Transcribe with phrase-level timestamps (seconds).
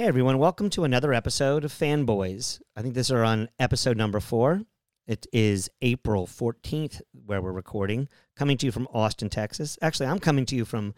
[0.00, 2.58] Hey everyone, welcome to another episode of Fanboys.
[2.74, 4.62] I think this is on episode number four.
[5.06, 9.76] It is April 14th where we're recording, coming to you from Austin, Texas.
[9.82, 10.94] Actually, I'm coming to you from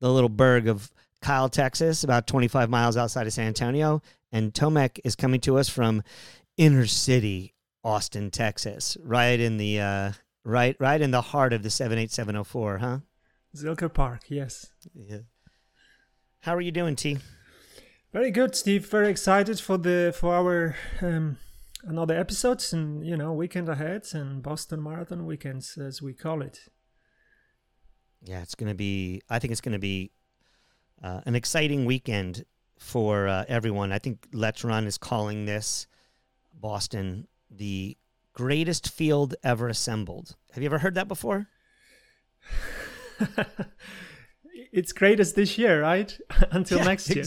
[0.00, 0.90] the little burg of
[1.22, 4.02] Kyle, Texas, about 25 miles outside of San Antonio.
[4.32, 6.02] And Tomek is coming to us from
[6.56, 7.54] inner city
[7.84, 10.12] Austin, Texas, right in the uh,
[10.42, 12.98] right right in the heart of the 78704, huh?
[13.54, 14.72] Zilker Park, yes.
[14.92, 15.18] Yeah.
[16.40, 17.18] How are you doing, T?
[18.12, 18.86] Very good, Steve.
[18.86, 21.36] Very excited for the for our um,
[21.84, 26.68] another episodes and you know weekend ahead and Boston Marathon weekends as we call it.
[28.24, 29.22] Yeah, it's gonna be.
[29.30, 30.10] I think it's gonna be
[31.00, 32.44] uh, an exciting weekend
[32.78, 33.92] for uh, everyone.
[33.92, 35.86] I think Let's Run is calling this
[36.52, 37.96] Boston the
[38.32, 40.34] greatest field ever assembled.
[40.52, 41.46] Have you ever heard that before?
[44.72, 46.16] it's greatest this year, right?
[46.50, 47.24] Until yeah, next year.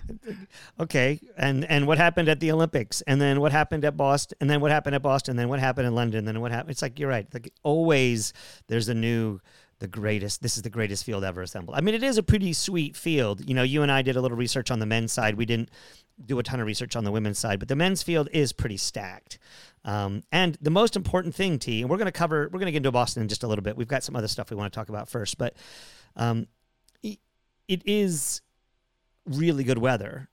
[0.80, 4.50] okay, and and what happened at the Olympics, and then what happened at Boston, and
[4.50, 6.70] then what happened at Boston, and then what happened in London, and then what happened?
[6.70, 7.26] It's like you're right.
[7.32, 8.32] Like always,
[8.66, 9.40] there's a new
[9.80, 11.76] the greatest this is the greatest field ever assembled.
[11.76, 13.48] I mean it is a pretty sweet field.
[13.48, 15.36] You know you and i did a little research on the men's side.
[15.36, 15.70] We didn't
[16.24, 18.76] do a ton of research on the women's side but the men's field is pretty
[18.76, 19.38] stacked.
[19.84, 22.72] Um, and the most important thing t and we're going to cover we're going to
[22.72, 23.76] get into boston in just a little bit.
[23.76, 25.54] We've got some other stuff we want to talk about first but
[26.18, 26.46] um,
[27.02, 28.42] it is
[29.26, 30.28] really good weather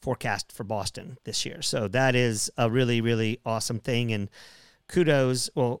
[0.00, 4.28] forecast for boston this year so that is a really really awesome thing and
[4.88, 5.80] kudos well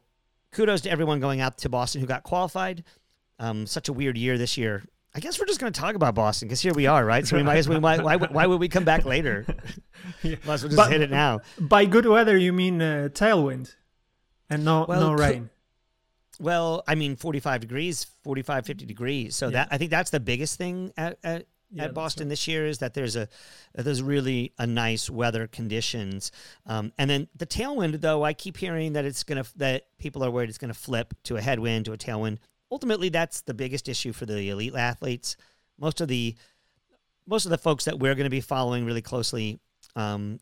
[0.52, 2.84] kudos to everyone going out to boston who got qualified
[3.42, 4.84] um, such a weird year this year.
[5.14, 7.26] I guess we're just going to talk about Boston because here we are, right?
[7.26, 7.80] So we might as well.
[7.80, 9.44] Why, why, why would we come back later?
[10.22, 10.36] yeah.
[10.46, 11.40] Might as well just but, hit it now.
[11.60, 13.74] By good weather, you mean uh, tailwind
[14.48, 15.50] and no well, no rain.
[16.40, 19.36] Well, I mean 45 degrees, 45, 50 degrees.
[19.36, 19.52] So yeah.
[19.52, 22.30] that I think that's the biggest thing at, at, yeah, at Boston right.
[22.30, 23.28] this year is that there's a
[23.74, 26.32] there's really a nice weather conditions,
[26.66, 30.30] um, and then the tailwind though I keep hearing that it's gonna that people are
[30.30, 32.38] worried it's gonna flip to a headwind to a tailwind
[32.72, 35.36] ultimately that's the biggest issue for the elite athletes.
[35.78, 36.34] Most of the
[37.26, 39.60] most of the folks that we're going to be following really closely,
[39.94, 40.40] um,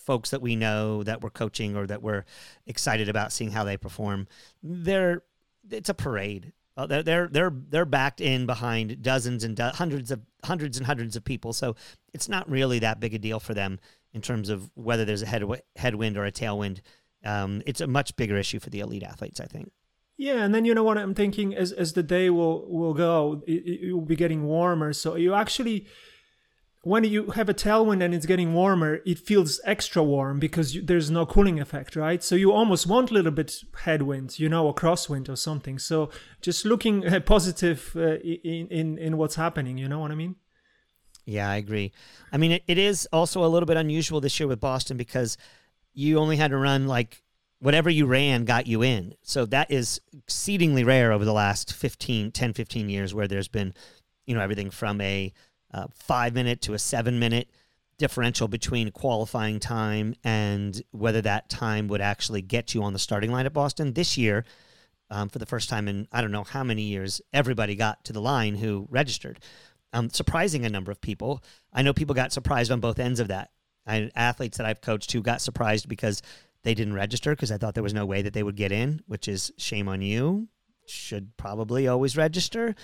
[0.00, 2.24] folks that we know that we're coaching or that we're
[2.66, 4.26] excited about seeing how they perform,
[4.62, 5.22] they're
[5.70, 6.52] it's a parade.
[6.76, 10.86] Uh, they're they're they're they're backed in behind dozens and do- hundreds of hundreds and
[10.86, 11.52] hundreds of people.
[11.52, 11.76] So
[12.14, 13.78] it's not really that big a deal for them
[14.12, 15.44] in terms of whether there's a head,
[15.76, 16.80] headwind or a tailwind.
[17.24, 19.72] Um, it's a much bigger issue for the elite athletes, I think.
[20.16, 23.42] Yeah, and then you know what I'm thinking as as the day will will go,
[23.46, 24.92] it, it will be getting warmer.
[24.92, 25.86] So you actually,
[26.82, 30.82] when you have a tailwind and it's getting warmer, it feels extra warm because you,
[30.82, 32.22] there's no cooling effect, right?
[32.22, 33.54] So you almost want a little bit
[33.84, 35.78] headwind, you know, a crosswind or something.
[35.78, 36.08] So
[36.40, 40.36] just looking positive uh, in in in what's happening, you know what I mean?
[41.26, 41.92] Yeah, I agree.
[42.32, 45.36] I mean, it, it is also a little bit unusual this year with Boston because
[45.92, 47.22] you only had to run like
[47.58, 49.14] whatever you ran got you in.
[49.22, 53.74] So that is exceedingly rare over the last 15, 10, 15 years where there's been,
[54.24, 55.32] you know, everything from a
[55.72, 57.48] uh, five minute to a seven minute
[57.98, 63.30] differential between qualifying time and whether that time would actually get you on the starting
[63.30, 63.92] line at Boston.
[63.92, 64.44] This year,
[65.10, 68.12] um, for the first time in I don't know how many years, everybody got to
[68.12, 69.38] the line who registered.
[69.92, 71.42] Um, surprising a number of people.
[71.72, 73.50] I know people got surprised on both ends of that.
[73.86, 76.22] I, athletes that I've coached who got surprised because
[76.62, 79.02] they didn't register because I thought there was no way that they would get in,
[79.06, 80.48] which is shame on you.
[80.90, 82.74] Should probably always register.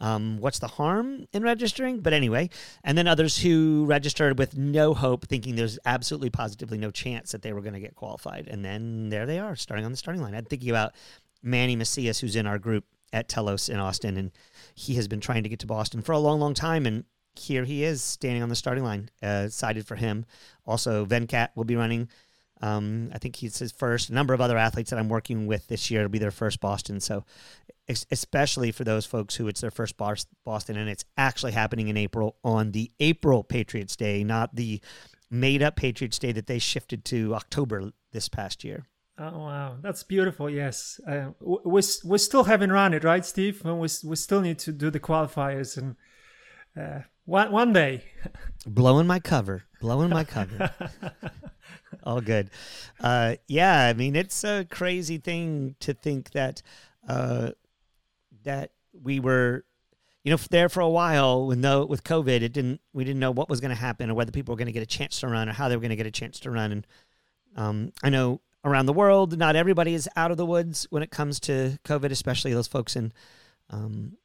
[0.00, 2.00] Um, what's the harm in registering?
[2.00, 2.50] But anyway,
[2.84, 7.42] and then others who registered with no hope, thinking there's absolutely positively no chance that
[7.42, 8.48] they were going to get qualified.
[8.48, 10.34] And then there they are, starting on the starting line.
[10.34, 10.92] I'm thinking about
[11.42, 14.30] Manny Macias, who's in our group at Telos in Austin, and
[14.74, 16.86] he has been trying to get to Boston for a long, long time.
[16.86, 17.04] And
[17.34, 20.24] here he is standing on the starting line, uh, excited for him.
[20.66, 22.08] Also, Venkat will be running
[22.62, 24.10] um, I think he's his first.
[24.10, 26.60] A number of other athletes that I'm working with this year will be their first
[26.60, 27.00] Boston.
[27.00, 27.24] So,
[27.88, 32.36] especially for those folks who it's their first Boston, and it's actually happening in April
[32.42, 34.80] on the April Patriots Day, not the
[35.30, 38.86] made up Patriots Day that they shifted to October this past year.
[39.18, 40.50] Oh wow, that's beautiful.
[40.50, 43.64] Yes, uh, we we still haven't run it, right, Steve?
[43.64, 45.96] We we still need to do the qualifiers and
[46.76, 48.04] uh, one one day.
[48.66, 50.72] Blowing my cover, blowing my cover.
[52.04, 52.50] all good.
[53.00, 56.62] Uh, yeah, I mean, it's a crazy thing to think that
[57.08, 57.50] uh,
[58.42, 59.64] that we were,
[60.24, 62.42] you know, there for a while with no with COVID.
[62.42, 62.80] It didn't.
[62.92, 64.82] We didn't know what was going to happen or whether people were going to get
[64.82, 66.72] a chance to run or how they were going to get a chance to run.
[66.72, 66.86] And
[67.56, 71.10] um, I know around the world, not everybody is out of the woods when it
[71.10, 73.12] comes to COVID, especially those folks in
[73.70, 74.16] um,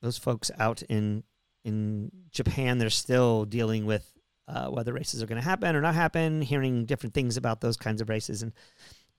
[0.00, 1.24] those folks out in
[1.66, 4.08] in Japan, they're still dealing with
[4.46, 7.76] uh, whether races are going to happen or not happen, hearing different things about those
[7.76, 8.42] kinds of races.
[8.42, 8.52] And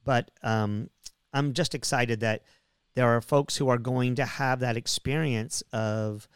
[0.06, 0.90] but um,
[1.34, 2.44] I'm just excited that
[2.96, 6.30] there are folks who are going to have that experience of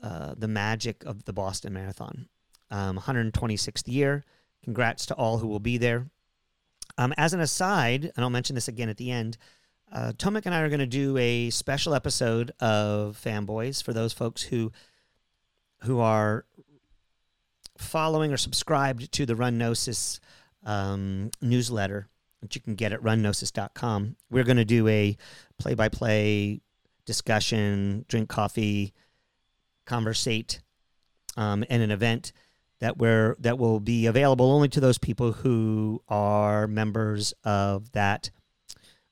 [0.00, 2.28] uh, the magic of the Boston Marathon.
[2.70, 4.24] Um, 126th year.
[4.62, 6.06] Congrats to all who will be there.
[6.96, 9.36] Um, as an aside, and I'll mention this again at the end,
[9.92, 14.12] uh, Tomek and I are going to do a special episode of Fanboys for those
[14.12, 14.72] folks who
[15.84, 16.44] who are
[17.78, 20.20] following or subscribed to the Run Gnosis
[20.64, 22.08] um, newsletter
[22.40, 24.16] that you can get at runnosis.com.
[24.30, 25.16] We're going to do a
[25.58, 26.60] play by play
[27.06, 28.92] discussion, drink coffee,
[29.86, 30.60] conversate,
[31.36, 32.32] um, and an event
[32.80, 38.30] that we're, that will be available only to those people who are members of that,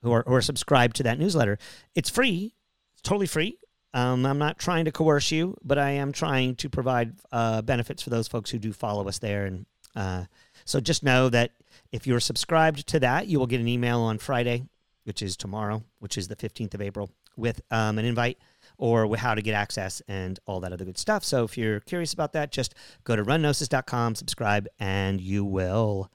[0.03, 1.57] who are, who are subscribed to that newsletter.
[1.95, 2.55] It's free,
[2.93, 3.59] it's totally free.
[3.93, 8.03] Um, I'm not trying to coerce you, but I am trying to provide uh, benefits
[8.03, 9.47] for those folks who do follow us there.
[9.47, 9.67] And
[9.97, 10.25] uh,
[10.65, 11.53] so just know that
[11.91, 14.65] if you're subscribed to that, you will get an email on Friday,
[15.05, 18.39] which is tomorrow, which is the 15th of April, with um, an invite
[18.79, 21.25] or how to get access and all that other good stuff.
[21.25, 26.11] So if you're curious about that, just go to runnosis.com, subscribe, and you will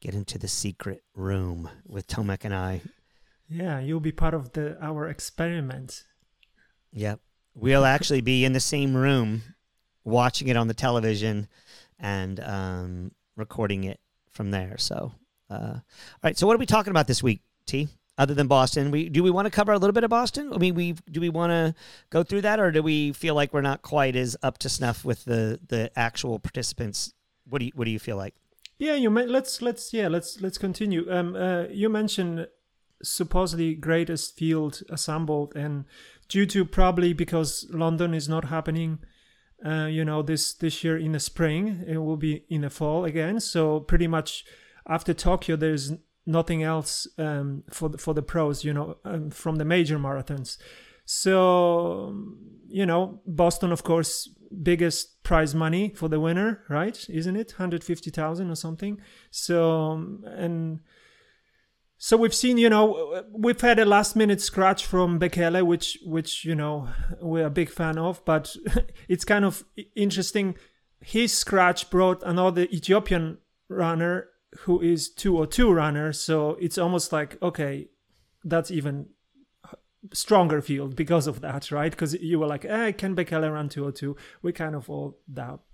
[0.00, 2.80] get into the secret room with Tomek and I.
[3.48, 6.04] Yeah, you'll be part of the our experiment.
[6.92, 7.20] Yep.
[7.54, 9.42] We'll actually be in the same room
[10.04, 11.48] watching it on the television
[11.98, 14.00] and um, recording it
[14.30, 14.76] from there.
[14.78, 15.12] So,
[15.50, 15.82] uh, all
[16.22, 16.38] right.
[16.38, 17.88] So, what are we talking about this week, T?
[18.18, 20.52] Other than Boston, we do we want to cover a little bit of Boston?
[20.52, 21.74] I mean, we do we want to
[22.10, 25.04] go through that, or do we feel like we're not quite as up to snuff
[25.04, 27.14] with the the actual participants?
[27.48, 28.34] What do you what do you feel like?
[28.78, 31.10] Yeah, you may, let's let's yeah let's let's continue.
[31.10, 32.46] Um, uh, you mentioned
[33.02, 35.86] supposedly greatest field assembled, and
[36.30, 39.00] due to probably because London is not happening
[39.64, 43.04] uh, you know this this year in the spring it will be in the fall
[43.04, 43.38] again.
[43.40, 44.44] So pretty much
[44.88, 45.92] after tokyo there's
[46.24, 50.56] nothing else um, for the, for the pros you know um, from the major marathons.
[51.04, 52.16] So
[52.68, 54.30] you know boston of course
[54.62, 57.04] biggest prize money for the winner right?
[57.10, 57.52] Isn't it?
[57.58, 58.98] 150000 or something.
[59.30, 59.92] So
[60.24, 60.80] and
[62.02, 66.46] so we've seen, you know, we've had a last minute scratch from Bekele, which, which
[66.46, 66.88] you know,
[67.20, 68.24] we're a big fan of.
[68.24, 68.56] But
[69.08, 69.64] it's kind of
[69.94, 70.56] interesting.
[71.02, 73.36] His scratch brought another Ethiopian
[73.68, 74.28] runner
[74.60, 76.14] who is 202 runner.
[76.14, 77.88] So it's almost like okay,
[78.44, 79.10] that's even
[80.14, 81.90] stronger field because of that, right?
[81.90, 84.16] Because you were like, eh, can Bekele run 202?
[84.40, 85.64] We kind of all doubt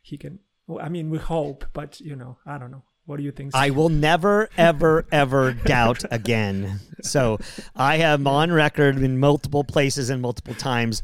[0.00, 0.38] he can.
[0.66, 2.84] Well, I mean, we hope, but you know, I don't know.
[3.06, 3.54] What do you think?
[3.54, 6.80] I will never, ever, ever doubt again.
[7.02, 7.38] So
[7.76, 11.02] I am on record in multiple places and multiple times,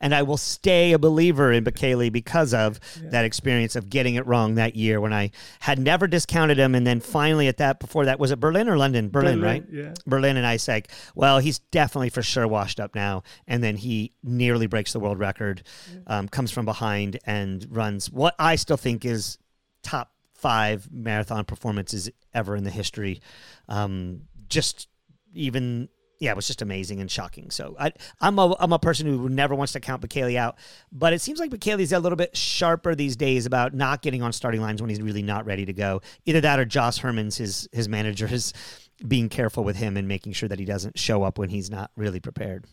[0.00, 3.10] and I will stay a believer in Bekele because of yeah.
[3.10, 6.84] that experience of getting it wrong that year when I had never discounted him, and
[6.84, 9.08] then finally at that before that was it Berlin or London?
[9.08, 9.64] Berlin, Berlin right?
[9.70, 9.94] Yeah.
[10.04, 14.12] Berlin, and I said, well, he's definitely for sure washed up now, and then he
[14.24, 15.62] nearly breaks the world record,
[16.08, 19.38] um, comes from behind and runs what I still think is
[19.84, 20.10] top
[20.46, 23.20] five marathon performances ever in the history.
[23.68, 24.86] Um, just
[25.34, 25.88] even
[26.20, 27.50] yeah, it was just amazing and shocking.
[27.50, 30.56] So I, I'm a I'm a person who never wants to count Bekele out,
[30.92, 34.32] but it seems like Bekele's a little bit sharper these days about not getting on
[34.32, 36.00] starting lines when he's really not ready to go.
[36.26, 38.52] Either that or Jos Hermens his his manager, is
[39.06, 41.90] being careful with him and making sure that he doesn't show up when he's not
[41.96, 42.66] really prepared.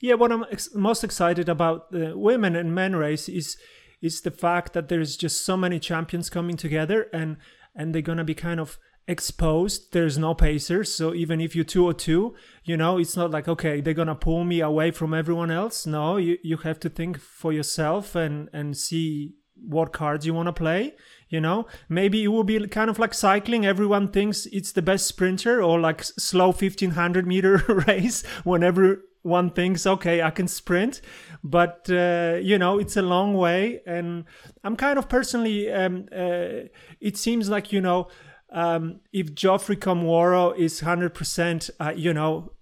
[0.00, 3.56] Yeah, what I'm ex- most excited about the women and men race is
[4.04, 7.38] is the fact that there's just so many champions coming together and
[7.74, 9.92] and they're gonna be kind of exposed.
[9.92, 12.34] There's no pacers so even if you're 202
[12.64, 15.86] you know it's not like okay they're gonna pull me away from everyone else.
[15.86, 20.48] No you, you have to think for yourself and and see what cards you want
[20.48, 20.94] to play
[21.34, 21.66] you know?
[21.88, 23.66] Maybe it will be kind of like cycling.
[23.66, 27.56] Everyone thinks it's the best sprinter or like slow 1500 meter
[27.88, 31.00] race whenever one thinks, okay, I can sprint,
[31.42, 33.80] but uh, you know, it's a long way.
[33.86, 34.24] And
[34.62, 36.68] I'm kind of personally, um, uh,
[37.00, 38.08] it seems like you know,
[38.50, 42.52] um, if Geoffrey Kamworor is hundred percent, uh, you know,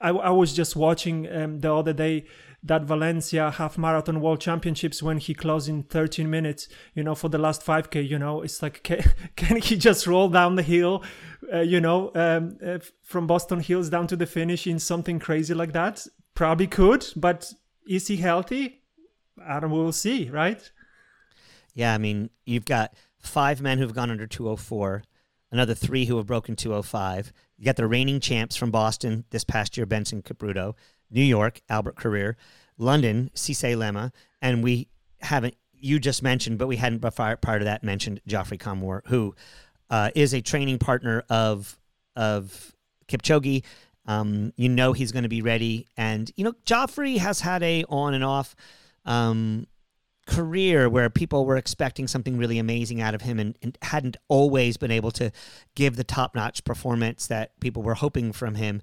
[0.00, 2.26] I, I, was just watching um, the other day
[2.66, 7.28] that Valencia half marathon world championships when he closed in 13 minutes, you know, for
[7.28, 9.02] the last 5k, you know, it's like, can,
[9.36, 11.04] can he just roll down the hill,
[11.52, 15.54] uh, you know, um, uh, from Boston Hills down to the finish in something crazy
[15.54, 16.06] like that?
[16.34, 17.52] Probably could, but
[17.88, 18.82] is he healthy?
[19.44, 20.70] I don't, we'll see, right?
[21.74, 25.04] Yeah, I mean, you've got five men who've gone under 204,
[25.52, 27.32] another three who have broken 205.
[27.58, 30.74] You got the reigning champs from Boston this past year, Benson Kipruto.
[31.10, 32.34] New York, Albert Korir,
[32.78, 34.88] London, Sisay Lemma, and we
[35.20, 39.34] haven't you just mentioned, but we hadn't before part of that mentioned Geoffrey Kamworor, who
[39.90, 41.78] uh, is a training partner of
[42.14, 42.74] of
[43.08, 43.64] Kipchoge.
[44.06, 47.84] Um, you know he's going to be ready, and you know Geoffrey has had a
[47.88, 48.54] on and off
[49.04, 49.66] um,
[50.26, 54.76] career where people were expecting something really amazing out of him, and, and hadn't always
[54.76, 55.30] been able to
[55.74, 58.80] give the top notch performance that people were hoping from him.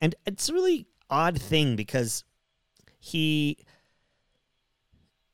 [0.00, 2.24] And it's really odd thing because
[2.98, 3.58] he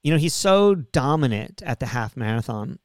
[0.04, 2.78] you know, he's so dominant at the half marathon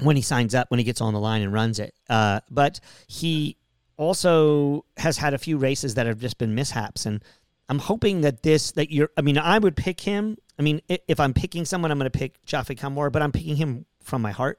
[0.00, 1.94] when he signs up, when he gets on the line and runs it.
[2.10, 3.56] Uh, but he
[3.96, 7.06] also has had a few races that have just been mishaps.
[7.06, 7.22] And
[7.68, 10.36] I'm hoping that this, that you're, I mean, I would pick him.
[10.58, 13.54] I mean, if I'm picking someone, I'm going to pick Geoffrey Kamworor, but I'm picking
[13.54, 14.58] him from my heart.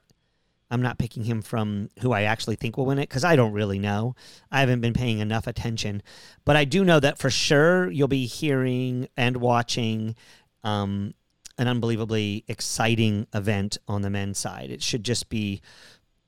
[0.74, 3.54] I'm not picking him from who I actually think will win it because I don't
[3.54, 4.16] really know.
[4.52, 6.02] I haven't been paying enough attention.
[6.46, 10.16] But I do know that for sure you'll be hearing and watching
[10.64, 11.14] um,
[11.60, 14.72] an unbelievably exciting event on the men's side.
[14.72, 15.62] It should just be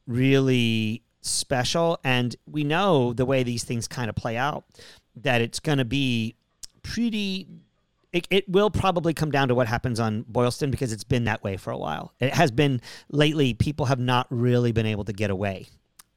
[0.06, 2.00] really special.
[2.04, 4.66] And we know the way these things kind of play out
[5.16, 6.36] that it's going to be
[6.84, 7.48] pretty.
[8.15, 11.43] It, it will probably come down to what happens on Boylston because it's been that
[11.43, 12.13] way for a while.
[12.22, 12.79] It has been
[13.10, 15.67] lately, people have not really been able to get away,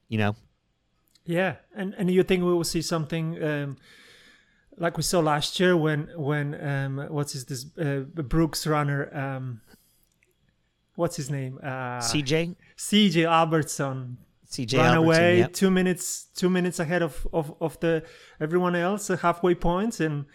[0.09, 0.37] you know?
[1.25, 1.57] Yeah.
[1.75, 3.43] And, and you think we will see something.
[3.43, 3.77] Um
[4.79, 9.61] like we saw last year when when um, what's his this uh, Brooks runner um,
[10.95, 14.19] what's his name uh, CJ CJ Albertson
[14.51, 15.53] CJ ran Albertson, away yep.
[15.53, 18.05] two minutes two minutes ahead of of, of the
[18.41, 20.27] everyone else halfway points and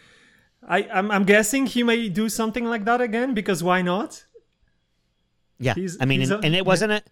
[0.67, 4.25] I I'm, I'm guessing he may do something like that again because why not
[5.59, 7.03] yeah He's- I mean and, a- and it wasn't a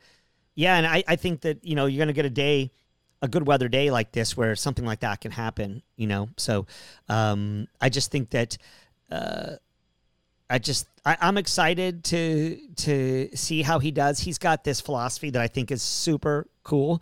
[0.55, 2.71] yeah and I, I think that you know you're gonna get a day
[3.21, 6.65] a good weather day like this where something like that can happen you know so
[7.09, 8.57] um I just think that
[9.11, 9.55] uh
[10.49, 14.19] I just I, I'm excited to to see how he does.
[14.19, 17.01] He's got this philosophy that I think is super cool.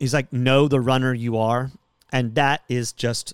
[0.00, 1.70] He's like, know the runner you are,
[2.10, 3.32] and that is just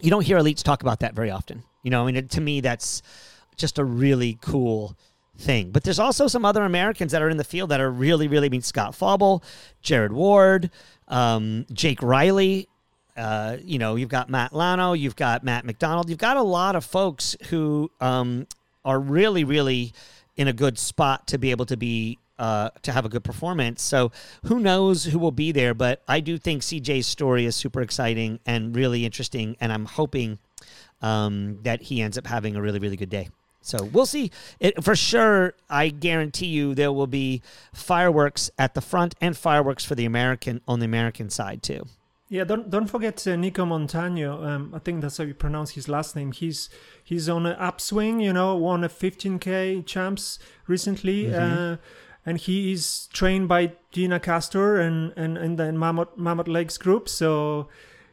[0.00, 1.62] you don't hear elites talk about that very often.
[1.82, 3.02] You know, I mean, to me, that's
[3.56, 4.96] just a really cool
[5.38, 5.70] thing.
[5.70, 8.46] But there's also some other Americans that are in the field that are really, really.
[8.46, 9.42] I mean, Scott Fauble,
[9.82, 10.70] Jared Ward,
[11.08, 12.68] um, Jake Riley.
[13.16, 16.76] Uh, you know, you've got Matt Llano, you've got Matt McDonald, you've got a lot
[16.76, 18.46] of folks who um,
[18.84, 19.94] are really, really
[20.36, 23.82] in a good spot to be able to be uh, to have a good performance.
[23.82, 24.12] So
[24.44, 25.74] who knows who will be there?
[25.74, 30.38] But I do think CJ's story is super exciting and really interesting, and I'm hoping
[31.02, 33.28] um, that he ends up having a really, really good day.
[33.60, 34.30] So we'll see.
[34.60, 37.42] It, for sure, I guarantee you there will be
[37.74, 41.84] fireworks at the front and fireworks for the American on the American side too.
[42.28, 44.44] Yeah, don't don't forget uh, Nico Montagno.
[44.44, 46.32] Um, I think that's how you pronounce his last name.
[46.32, 46.68] He's
[47.02, 48.20] he's on an upswing.
[48.20, 51.76] You know, won a 15k champs recently, uh,
[52.26, 57.08] and he is trained by Deena Kastor and and and the Mammoth Mammoth Legs group.
[57.08, 57.68] So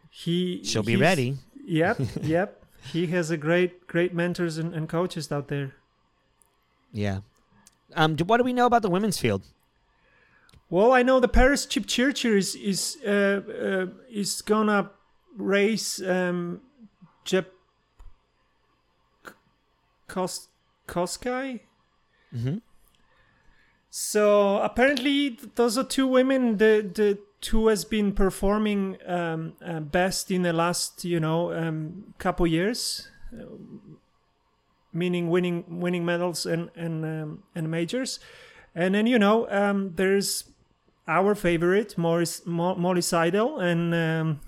[0.09, 1.37] he She'll be ready.
[1.65, 2.63] Yep, yep.
[2.91, 5.73] He has a great great mentors and, and coaches out there.
[6.91, 7.21] Yeah.
[7.95, 9.41] Um, do- what do we know about the women's field?
[10.69, 14.91] Well, I know the Peres Jepchirchir is is uh, uh, is gonna
[15.37, 16.61] race um,
[17.25, 17.51] Jep
[20.07, 20.47] Kos
[20.87, 21.61] Koskai.
[22.35, 22.57] Mm-hmm.
[23.95, 26.57] So apparently, those are two women.
[26.57, 32.15] The the two has been performing um, uh, best in the last you know um,
[32.17, 33.45] couple years, uh,
[34.91, 38.19] meaning winning winning medals and and um, and majors.
[38.73, 40.45] And then you know um, there's
[41.07, 44.41] our favorite Morris, Mo- Molly Seidel, and um,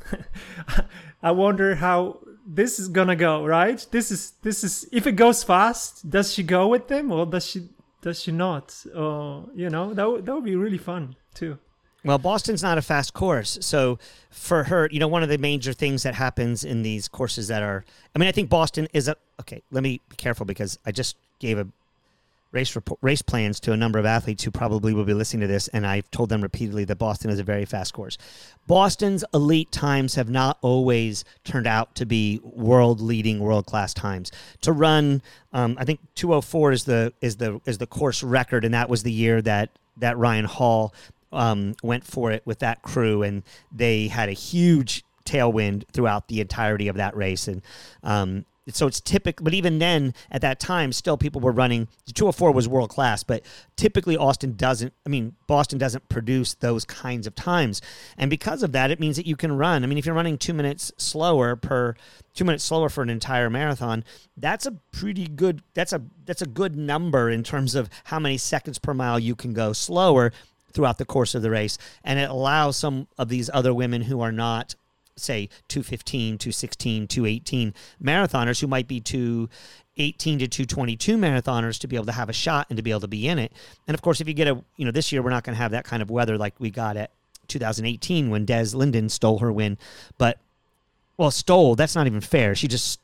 [1.22, 3.46] I wonder how this is gonna go.
[3.46, 3.86] Right?
[3.92, 7.46] This is this is if it goes fast, does she go with them or does
[7.46, 7.70] she
[8.06, 8.66] does she not?
[8.86, 11.58] You know that would- that would be really fun too.
[12.04, 13.58] Well, Boston's not a fast course.
[13.62, 13.98] So
[14.30, 17.64] for her, you know, one of the major things that happens in these courses that
[17.64, 17.84] are,
[18.14, 21.18] I mean, I think Boston is a, okay, let me be careful because I just
[21.40, 21.68] gave a
[22.56, 25.68] race race plans to a number of athletes who probably will be listening to this.
[25.68, 28.18] And I've told them repeatedly that Boston is a very fast course.
[28.66, 34.32] Boston's elite times have not always turned out to be world leading, world class times.
[34.62, 35.22] To run,
[35.54, 38.66] um, I think 204 is the, is the, is the course record.
[38.66, 40.94] And that was the year that, that Ryan Hall
[41.32, 46.40] um, went for it with that crew, and they had a huge tailwind throughout the
[46.40, 47.48] entirety of that race.
[47.48, 47.62] And
[48.04, 51.88] um, so it's typical, but even then, at that time, still people were running.
[52.08, 53.44] The 204 was world class, but
[53.76, 54.94] typically Austin doesn't.
[55.06, 57.82] I mean, Boston doesn't produce those kinds of times,
[58.18, 59.84] and because of that, it means that you can run.
[59.84, 61.96] I mean, if you're running two minutes slower per
[62.34, 64.04] two minutes slower for an entire marathon,
[64.36, 65.62] that's a pretty good.
[65.76, 69.36] That's a that's a good number in terms of how many seconds per mile you
[69.36, 70.32] can go slower
[70.74, 74.22] throughout the course of the race, and it allows some of these other women who
[74.22, 74.76] are not
[75.18, 82.06] say 215, 216, 218 marathoners who might be 218 to 222 marathoners to be able
[82.06, 83.52] to have a shot and to be able to be in it.
[83.88, 85.62] And of course, if you get a, you know, this year we're not going to
[85.62, 87.12] have that kind of weather like we got at
[87.48, 89.78] 2018 when Des Linden stole her win.
[90.18, 90.40] But,
[91.18, 92.56] well, stole, that's not even fair.
[92.56, 93.00] She just,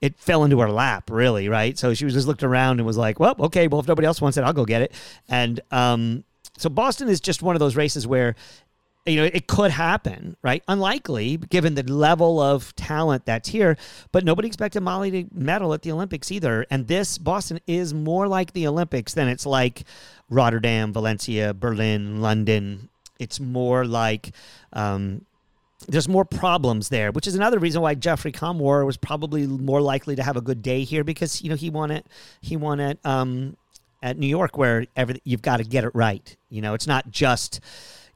[0.00, 1.78] it fell into her lap, really, right?
[1.78, 4.20] So she was just looked around and was like, well, okay, well, if nobody else
[4.20, 4.92] wants it, I'll go get it.
[5.28, 6.24] And, um,
[6.56, 8.36] so Boston is just one of those races where
[9.06, 10.62] you know, it could happen, right?
[10.66, 13.76] Unlikely, given the level of talent that's here.
[14.12, 16.66] But nobody expected Molly to medal at the Olympics either.
[16.70, 19.84] And this Boston is more like the Olympics than it's like
[20.30, 22.88] Rotterdam, Valencia, Berlin, London.
[23.18, 24.32] It's more like
[24.72, 25.26] um,
[25.86, 30.16] there's more problems there, which is another reason why Geoffrey Kamworor was probably more likely
[30.16, 32.06] to have a good day here because you know he won it.
[32.40, 33.56] He won it um,
[34.02, 36.36] at New York, where every, you've got to get it right.
[36.48, 37.60] You know, it's not just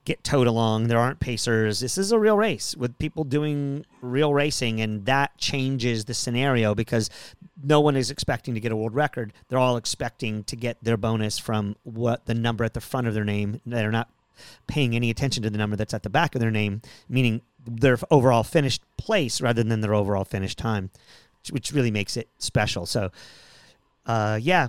[0.09, 0.89] get towed along.
[0.89, 1.81] There aren't pacers.
[1.81, 6.75] This is a real race with people doing real racing, and that changes the scenario
[6.75, 7.11] because
[7.63, 9.35] no one is expecting to get a world record.
[9.49, 13.13] They're all expecting to get their bonus from what the number at the front of
[13.13, 13.61] their name.
[13.67, 14.09] They're not
[14.67, 17.99] paying any attention to the number that's at the back of their name, meaning their
[18.11, 20.91] overall finished place rather than their overall finished time,
[21.51, 22.87] which really makes it special.
[22.87, 23.11] So,
[24.07, 24.69] uh, yeah,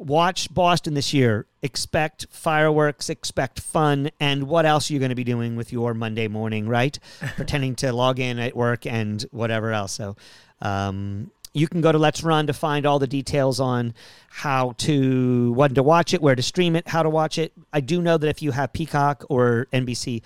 [0.00, 1.46] watch Boston this year.
[1.62, 5.94] Expect fireworks, expect fun, and what else are you going to be doing with your
[5.94, 6.98] Monday morning, right?
[7.36, 9.92] Pretending to log in at work and whatever else.
[9.92, 10.16] So,
[10.62, 13.92] um, you can go to Let's Run to find all the details on
[14.28, 17.52] how to when to watch it, where to stream it, how to watch it.
[17.72, 20.22] I do know that if you have Peacock or NBC,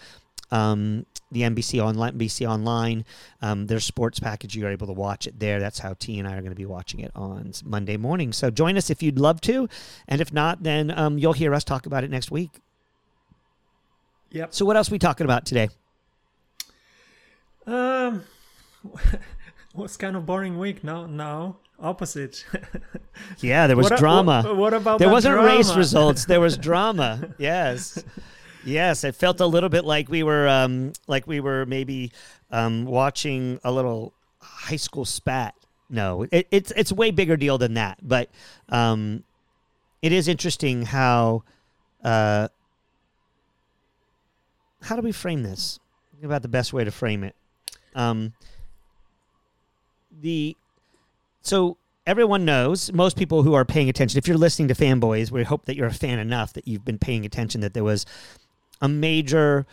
[0.51, 3.04] um, the NBC online, NBC online.
[3.43, 4.57] Um, their sports package.
[4.57, 5.61] You're able to watch it there.
[5.61, 8.33] That's how T and I are going to be watching it on Monday morning.
[8.33, 9.69] So join us if you'd love to,
[10.09, 12.61] and if not, then um, you'll hear us talk about it next week.
[14.30, 14.52] Yep.
[14.52, 15.69] So what else are we talking about today?
[17.67, 18.25] Um,
[19.75, 20.85] was kind of boring week.
[20.85, 22.45] No, no, opposite.
[23.41, 24.43] yeah, there was what, drama.
[24.45, 25.49] What, what about there wasn't drama?
[25.49, 26.25] race results?
[26.25, 27.35] There was drama.
[27.39, 28.02] yes.
[28.65, 32.13] Yes, it felt a little bit like we were, um, like we were maybe
[32.50, 35.55] um, watching a little high school spat.
[35.91, 37.99] No, it, it's it's a way bigger deal than that.
[38.03, 38.31] But
[38.69, 39.23] um,
[40.03, 41.45] it is interesting how
[42.03, 42.49] uh,
[44.83, 45.79] how do we frame this?
[46.13, 47.35] Think about the best way to frame it.
[47.95, 48.33] Um,
[50.21, 50.57] the
[51.43, 55.43] so everyone knows most people who are paying attention if you're listening to fanboys we
[55.43, 58.05] hope that you're a fan enough that you've been paying attention that there was
[58.80, 59.67] a major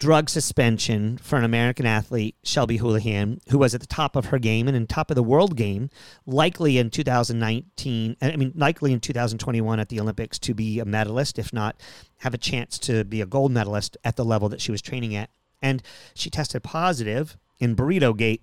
[0.00, 4.38] drug suspension for an American athlete, Shelby Houlihan, who was at the top of her
[4.38, 5.90] game and in top of the world game,
[6.26, 11.38] likely in 2019, I mean, likely in 2021 at the Olympics to be a medalist,
[11.38, 11.80] if not
[12.18, 15.14] have a chance to be a gold medalist at the level that she was training
[15.14, 15.28] at.
[15.60, 15.82] And
[16.14, 18.42] she tested positive in Burrito Gate.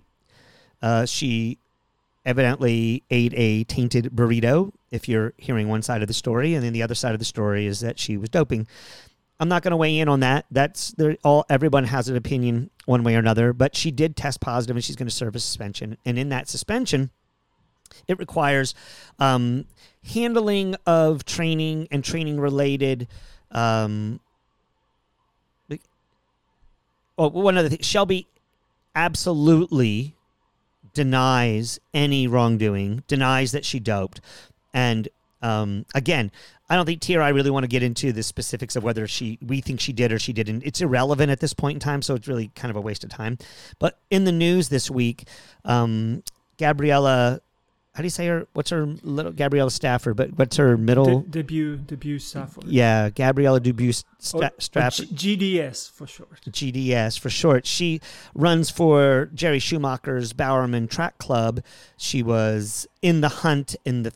[0.80, 1.58] Uh, she
[2.24, 6.54] evidently ate a tainted burrito, if you're hearing one side of the story.
[6.54, 8.68] And then the other side of the story is that she was doping.
[9.40, 10.46] I'm not going to weigh in on that.
[10.50, 11.44] That's all.
[11.48, 13.52] Everyone has an opinion one way or another.
[13.52, 15.96] But she did test positive, and she's going to serve a suspension.
[16.04, 17.10] And in that suspension,
[18.08, 18.74] it requires
[19.18, 19.66] um,
[20.12, 23.06] handling of training and training related.
[23.52, 24.20] Um,
[27.16, 27.82] oh, one other thing.
[27.82, 28.26] Shelby
[28.94, 30.14] absolutely
[30.94, 34.20] denies any wrongdoing, denies that she doped,
[34.74, 35.08] and
[35.40, 36.32] um, again,
[36.70, 39.06] I don't think T or I really want to get into the specifics of whether
[39.06, 40.62] she we think she did or she didn't.
[40.64, 43.10] It's irrelevant at this point in time, so it's really kind of a waste of
[43.10, 43.38] time.
[43.78, 45.24] But in the news this week,
[45.64, 46.22] um,
[46.58, 47.40] Gabriela,
[47.94, 48.46] how do you say her?
[48.52, 50.16] What's her little Gabriela Stafford?
[50.16, 51.86] But what's her middle De- DeBues?
[51.86, 52.64] DeBues Stafford.
[52.64, 55.08] Yeah, Gabriela DeBues Sta- Stafford.
[55.14, 56.40] G- GDS for short.
[56.50, 57.66] GDS for short.
[57.66, 58.00] She
[58.34, 61.62] runs for Jerry Schumacher's Bowerman Track Club.
[61.96, 64.12] She was in the hunt in the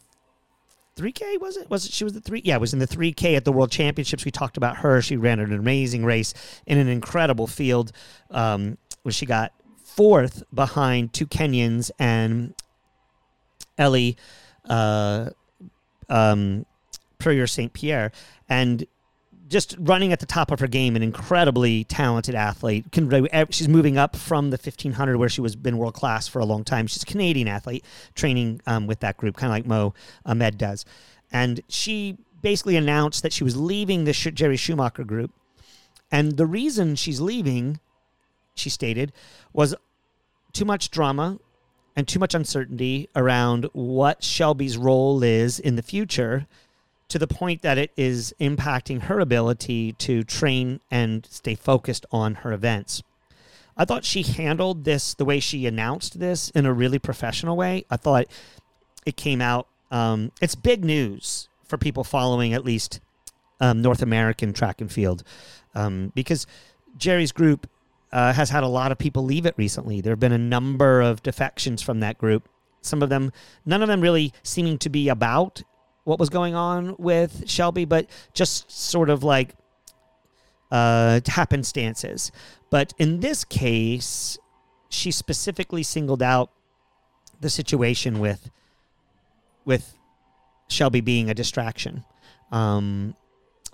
[1.03, 1.69] 3K was it?
[1.69, 2.43] Was it she was the three?
[2.45, 4.25] Yeah, it was in the 3K at the World Championships.
[4.25, 5.03] We talked about her.
[5.03, 6.33] She ran an amazing race
[6.67, 7.93] in an incredible field,
[8.31, 9.53] um, where she got
[9.85, 12.55] fourth behind two Kenyans and
[13.77, 14.17] Ellie
[14.69, 15.31] uh,
[16.09, 16.67] um,
[17.19, 17.73] Purrier St.
[17.73, 18.13] Pierre.
[18.49, 18.87] And
[19.53, 22.91] just running at the top of her game, an incredibly talented athlete.
[22.91, 26.45] Can She's moving up from the 1500 where she was been world class for a
[26.45, 26.87] long time.
[26.87, 27.85] She's a Canadian athlete
[28.15, 30.85] training um, with that group, kind of like Mo Ahmed does.
[31.31, 35.31] And she basically announced that she was leaving the Jerry Schumacher group.
[36.11, 37.79] And the reason she's leaving,
[38.55, 39.13] she stated,
[39.53, 39.75] was
[40.53, 41.39] too much drama
[41.95, 46.47] and too much uncertainty around what Shelby's role is in the future
[47.13, 52.37] to the point that it is impacting her ability to train and stay focused on
[52.37, 53.03] her events.
[53.77, 57.85] I thought she handled this the way she announced this in a really professional way.
[57.91, 58.29] I thought
[59.05, 59.69] it came out.
[59.91, 63.01] Um, it's big news for people following at least
[63.61, 65.23] um, North American track and field
[65.75, 66.47] um, because
[66.97, 67.69] Jerry's group
[68.11, 70.01] uh, has had a lot of people leave it recently.
[70.01, 72.49] There have been a number of defections from that group.
[72.81, 73.33] Some of them,
[73.67, 75.63] none of them really seeming to be about
[76.05, 79.55] what was going on with Shelby, but just sort of like
[80.71, 82.31] uh, happenstances.
[82.71, 84.39] But in this case,
[84.89, 86.51] she specifically singled out
[87.41, 88.51] the situation with
[89.65, 89.97] with
[90.69, 92.05] Shelby being a distraction.
[92.51, 93.15] Um,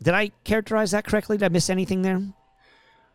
[0.02, 1.38] did I characterize that correctly?
[1.38, 2.20] Did I miss anything there?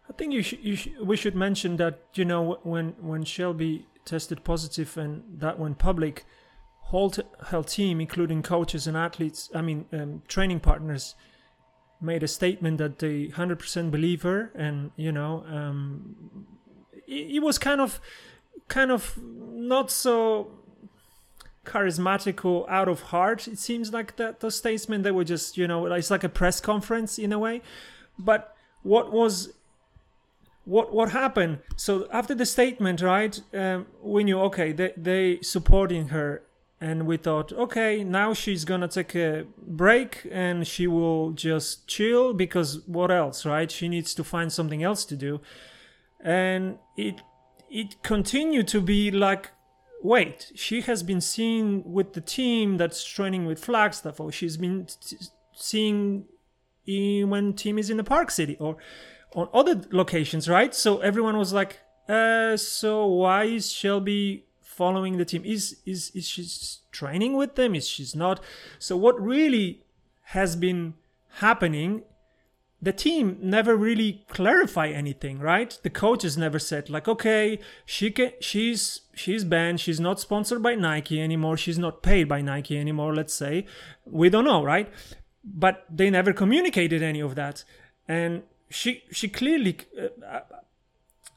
[0.09, 4.43] I think you you sh- we should mention that you know when when Shelby tested
[4.43, 6.25] positive and that went public,
[6.85, 7.23] whole t-
[7.65, 11.15] team, including coaches and athletes, I mean um, training partners,
[12.01, 16.47] made a statement that they hundred percent believe her, and you know um,
[17.07, 17.99] it, it was kind of
[18.67, 20.51] kind of not so
[21.65, 23.47] charismatic or out of heart.
[23.47, 26.59] It seems like that those statements they were just you know it's like a press
[26.59, 27.61] conference in a way,
[28.19, 29.53] but what was
[30.65, 31.59] what what happened?
[31.75, 33.39] So after the statement, right?
[33.53, 36.43] Um, we knew okay they they supporting her,
[36.83, 42.33] and we thought okay now she's gonna take a break and she will just chill
[42.33, 43.71] because what else, right?
[43.71, 45.39] She needs to find something else to do,
[46.19, 47.21] and it
[47.69, 49.51] it continued to be like
[50.03, 54.85] wait, she has been seen with the team that's training with Flagstaff, or she's been
[54.85, 55.17] t-
[55.53, 56.25] seeing
[56.85, 58.75] in, when team is in the Park City, or
[59.33, 60.75] on other locations, right?
[60.75, 65.43] So everyone was like, uh, so why is Shelby following the team?
[65.45, 66.45] Is is is she
[66.91, 67.75] training with them?
[67.75, 68.39] Is she's not?
[68.79, 69.83] So what really
[70.35, 70.95] has been
[71.45, 72.03] happening?
[72.81, 75.79] The team never really clarify anything, right?
[75.83, 80.75] The coaches never said like, okay, she can, she's she's banned, she's not sponsored by
[80.75, 83.15] Nike anymore, she's not paid by Nike anymore.
[83.15, 83.65] Let's say
[84.05, 84.91] we don't know, right?
[85.45, 87.63] But they never communicated any of that,
[88.07, 90.39] and she she clearly uh,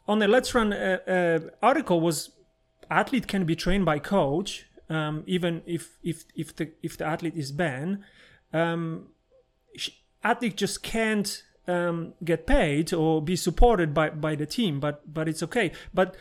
[0.09, 2.31] on the Let's Run uh, uh, article was
[2.91, 7.37] athlete can be trained by coach um, even if if if the if the athlete
[7.37, 8.03] is banned.
[8.53, 9.09] Um,
[10.23, 15.29] athlete just can't um, get paid or be supported by by the team, but but
[15.29, 15.73] it's okay.
[15.93, 16.15] But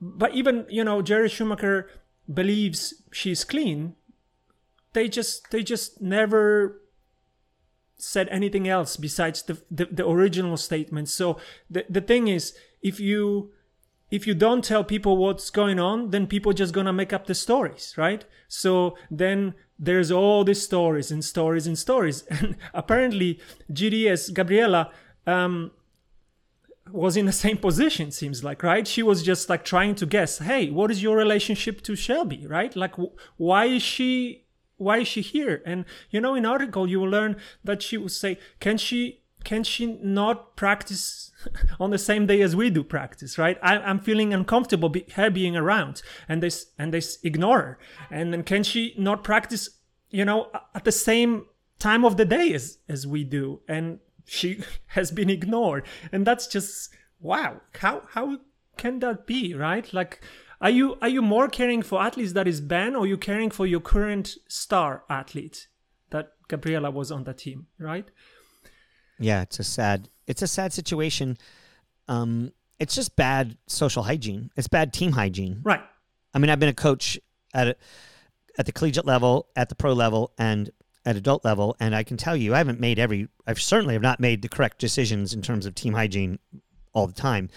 [0.00, 1.88] but even you know Jerry Schumacher
[2.32, 3.94] believes she's clean.
[4.92, 6.82] They just they just never
[7.96, 11.06] said anything else besides the, the, the original statement.
[11.10, 11.36] So
[11.68, 13.52] the, the thing is, if you
[14.10, 17.34] if you don't tell people what's going on, then people just gonna make up the
[17.34, 18.24] stories, right?
[18.48, 22.24] So then there's all these stories and stories and stories.
[22.30, 23.40] And apparently
[23.72, 24.90] GDS Gabriela
[25.26, 25.70] um,
[26.92, 28.86] was in the same position, seems like, right?
[28.86, 32.74] She was just like trying to guess, hey, what is your relationship to Shelby, right?
[32.74, 32.94] Like,
[33.36, 34.46] why is she
[34.76, 38.10] why is she here and you know in article you will learn that she would
[38.10, 41.32] say can she can she not practice
[41.80, 43.58] on the same day as we do practice right?
[43.62, 47.78] I, i'm feeling uncomfortable be, her being around and they and they ignore her.
[48.10, 49.68] And then can she not practice
[50.10, 51.46] you know at the same
[51.78, 55.86] time of the day as as we do and she has been ignored?
[56.12, 58.38] And that's just wow how how
[58.76, 59.92] can that be right?
[59.92, 60.22] Like
[60.60, 63.66] are you are you more caring for athletes that is banned, or you caring for
[63.66, 65.68] your current star athlete
[66.10, 68.10] that Gabriela was on the team, right?
[69.20, 71.38] Yeah, it's a sad it's a sad situation.
[72.08, 74.50] Um, it's just bad social hygiene.
[74.56, 75.60] It's bad team hygiene.
[75.62, 75.82] Right.
[76.32, 77.18] I mean, I've been a coach
[77.52, 77.76] at a,
[78.58, 80.70] at the collegiate level, at the pro level, and
[81.04, 83.28] at adult level, and I can tell you, I haven't made every.
[83.46, 86.38] I've certainly have not made the correct decisions in terms of team hygiene
[86.92, 87.48] all the time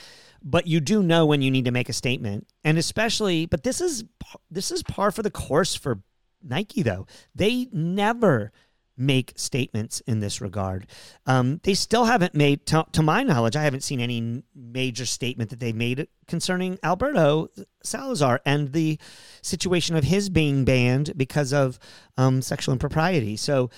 [0.43, 3.79] but you do know when you need to make a statement and especially but this
[3.79, 4.03] is
[4.51, 6.03] this is par for the course for
[6.43, 8.51] nike though they never
[8.97, 10.85] make statements in this regard
[11.25, 15.49] um, they still haven't made to, to, my knowledge i haven't seen any major statement
[15.49, 17.47] that they made concerning alberto
[17.83, 18.99] salazar and the
[19.41, 21.79] situation of his being banned because of
[22.17, 23.69] um, sexual impropriety so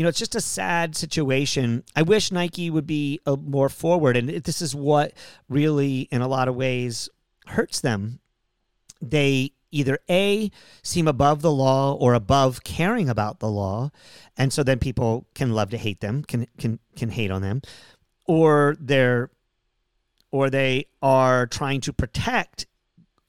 [0.00, 1.84] you know, it's just a sad situation.
[1.94, 5.12] I wish Nike would be a, more forward, and this is what
[5.48, 7.10] really, in a lot of ways,
[7.46, 8.20] hurts them.
[9.02, 10.50] They either a
[10.82, 13.90] seem above the law or above caring about the law
[14.36, 17.60] and so then people can love to hate them can can can hate on them
[18.26, 19.30] or they're
[20.30, 22.66] or they are trying to protect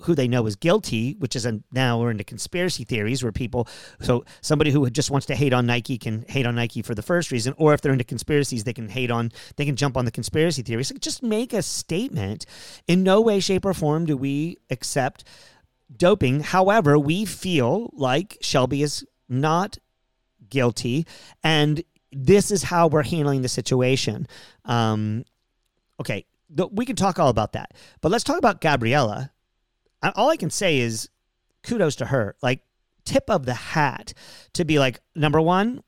[0.04, 3.68] who they know is guilty, which is a, now we're into conspiracy theories where people,
[4.02, 7.02] so somebody who just wants to hate on Nike can hate on Nike for the
[7.02, 10.06] first reason, or if they're into conspiracies, they can hate on, they can jump on
[10.06, 10.88] the conspiracy theories.
[10.88, 12.46] So just make a statement.
[12.88, 15.24] In no way, shape, or form do we accept
[15.96, 16.42] doping.
[16.42, 19.78] However, we feel like Shelby is not
[20.50, 21.06] guilty,
[21.44, 24.28] and this is how we're handling the situation.
[24.66, 25.24] Um,
[26.00, 26.26] okay,
[26.72, 29.32] we can talk all about that, but let's talk about Gabriela
[30.16, 31.10] all I can say is
[31.64, 32.36] kudos to her.
[32.42, 32.62] Like
[33.06, 34.14] tip of the hat
[34.54, 35.84] to be like number one,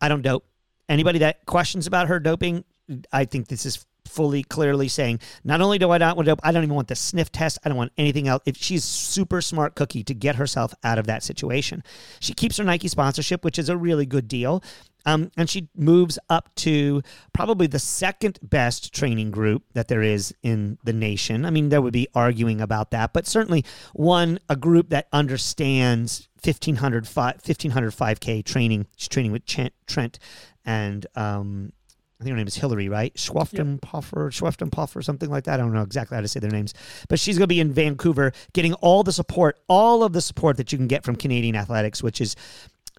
[0.00, 0.46] I don't dope.
[0.88, 2.64] Anybody that questions about her doping,
[3.12, 6.52] I think this is fully clearly saying not only do I not want dope, I
[6.52, 7.58] don't even want the sniff test.
[7.64, 8.42] I don't want anything else.
[8.46, 11.82] If she's super smart cookie to get herself out of that situation,
[12.20, 14.62] she keeps her Nike sponsorship, which is a really good deal.
[15.06, 20.34] Um, and she moves up to probably the second best training group that there is
[20.42, 21.44] in the nation.
[21.44, 26.28] I mean, there would be arguing about that, but certainly one, a group that understands
[26.44, 28.86] 1500, 1500 5K training.
[28.96, 30.18] She's training with Trent
[30.64, 31.72] and um,
[32.20, 33.14] I think her name is Hillary, right?
[33.14, 35.54] Schwefton Puffer, Schwefton Puffer, something like that.
[35.54, 36.74] I don't know exactly how to say their names.
[37.08, 40.58] But she's going to be in Vancouver getting all the support, all of the support
[40.58, 42.36] that you can get from Canadian athletics, which is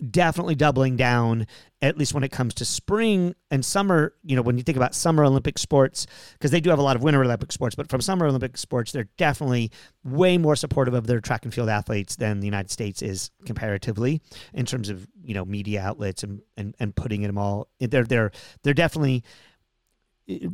[0.10, 1.46] definitely doubling down
[1.82, 4.96] at least when it comes to spring and summer you know when you think about
[4.96, 8.02] summer olympic sports because they do have a lot of winter olympic sports but from
[8.02, 9.72] summer olympic sports they're definitely
[10.04, 14.22] way more supportive of their track and field athletes than the united states is comparatively
[14.54, 18.32] in terms of you know media outlets and and, and putting them all they're they're
[18.64, 19.24] they're definitely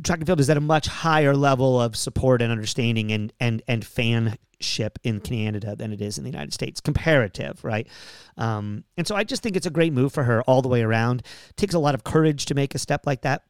[0.02, 3.62] track and field is at a much higher level of support and understanding and and
[3.68, 7.86] and fanship in Canada than it is in the United States, comparative, right?
[8.36, 10.82] Um, and so I just think it's a great move for her all the way
[10.82, 11.22] around.
[11.50, 13.42] It takes a lot of courage to make a step like that.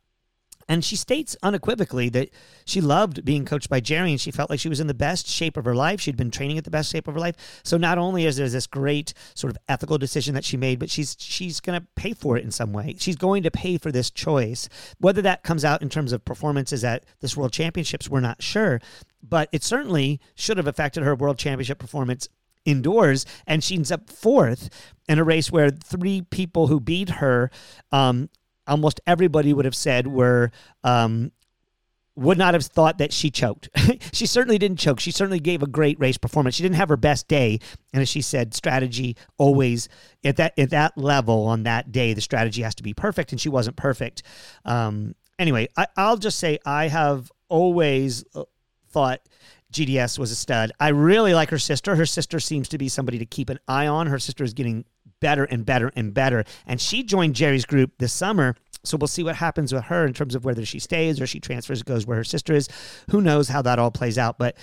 [0.68, 2.28] And she states unequivocally that
[2.66, 5.26] she loved being coached by Jerry and she felt like she was in the best
[5.26, 6.00] shape of her life.
[6.00, 7.60] She'd been training at the best shape of her life.
[7.64, 10.90] So not only is there this great sort of ethical decision that she made, but
[10.90, 12.96] she's she's going to pay for it in some way.
[12.98, 14.68] She's going to pay for this choice.
[14.98, 18.80] Whether that comes out in terms of performances at this World Championships, we're not sure,
[19.22, 22.28] but it certainly should have affected her World Championship performance
[22.64, 24.68] indoors, and she ends up fourth
[25.08, 27.50] in a race where three people who beat her
[27.90, 28.28] um,
[28.68, 30.50] almost everybody would have said were
[30.84, 31.32] um,
[32.18, 33.68] would not have thought that she choked.
[34.12, 34.98] she certainly didn't choke.
[34.98, 36.56] She certainly gave a great race performance.
[36.56, 37.60] She didn't have her best day,
[37.92, 39.88] and as she said, strategy always
[40.24, 43.40] at that at that level on that day, the strategy has to be perfect, and
[43.40, 44.22] she wasn't perfect.
[44.64, 48.44] Um, anyway, I, I'll just say I have always uh,
[48.90, 49.20] thought
[49.72, 50.72] GDS was a stud.
[50.80, 51.94] I really like her sister.
[51.94, 54.06] Her sister seems to be somebody to keep an eye on.
[54.06, 54.84] Her sister is getting
[55.20, 56.44] better and better and better.
[56.66, 58.56] And she joined Jerry's group this summer.
[58.84, 61.40] So we'll see what happens with her in terms of whether she stays or she
[61.40, 62.68] transfers, goes where her sister is.
[63.10, 64.38] Who knows how that all plays out.
[64.38, 64.56] But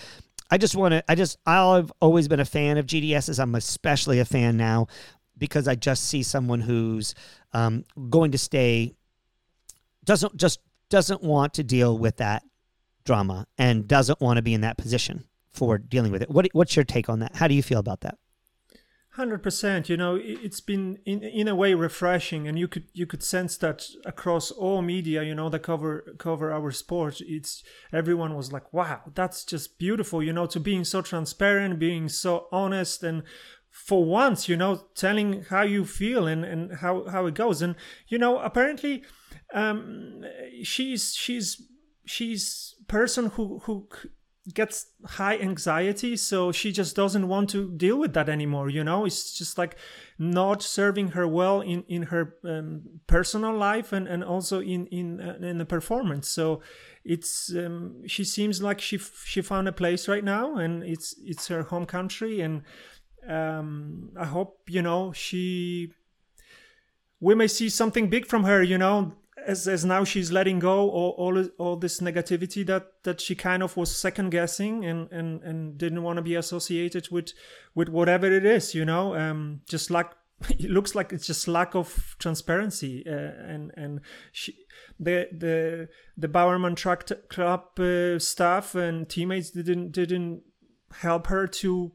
[0.50, 3.39] I just want to, I just, I've always been a fan of GDSs.
[3.39, 4.88] I'm especially a fan now
[5.38, 7.13] because I just see someone who's
[7.54, 8.94] um, going to stay,
[10.06, 12.44] doesn't just, doesn't want to deal with that
[13.04, 16.30] drama and doesn't want to be in that position for dealing with it.
[16.30, 17.36] What, what's your take on that?
[17.36, 18.18] How do you feel about that?
[19.15, 19.88] Hundred percent.
[19.88, 23.56] You know, it's been in in a way refreshing, and you could you could sense
[23.58, 25.23] that across all media.
[25.23, 27.21] You know, that cover cover our sport.
[27.21, 32.10] It's everyone was like, "Wow, that's just beautiful." You know, to being so transparent, being
[32.10, 33.23] so honest, and
[33.69, 37.62] for once, you know, telling how you feel and and how how it goes.
[37.62, 37.75] And
[38.10, 39.06] you know, apparently,
[39.54, 40.25] um,
[40.62, 41.62] she's she's
[42.06, 43.88] she's person who who
[44.53, 49.05] gets high anxiety so she just doesn't want to deal with that anymore you know?
[49.05, 49.75] It's just like
[50.17, 55.19] not serving her well in in her um, personal life and and also in in
[55.19, 56.29] uh, in the performance.
[56.29, 56.62] So
[57.03, 61.47] it's um, she seems like she she found a place right now and it's it's
[61.47, 62.63] her home country and
[63.27, 65.91] um, i hope you know she
[67.19, 69.13] we may see something big from her you know
[69.45, 73.63] as as now she's letting go all all, all this negativity that that she kind
[73.63, 77.34] of was second guessing and and and didn't want to be associated with
[77.73, 79.15] with whatever it is you know?
[79.15, 80.12] Um just like
[80.49, 84.55] it looks like it's just lack of transparency uh, and and she
[84.99, 90.41] the the the Bowerman Track Club uh, staff and teammates didn't didn't
[91.01, 91.91] help her to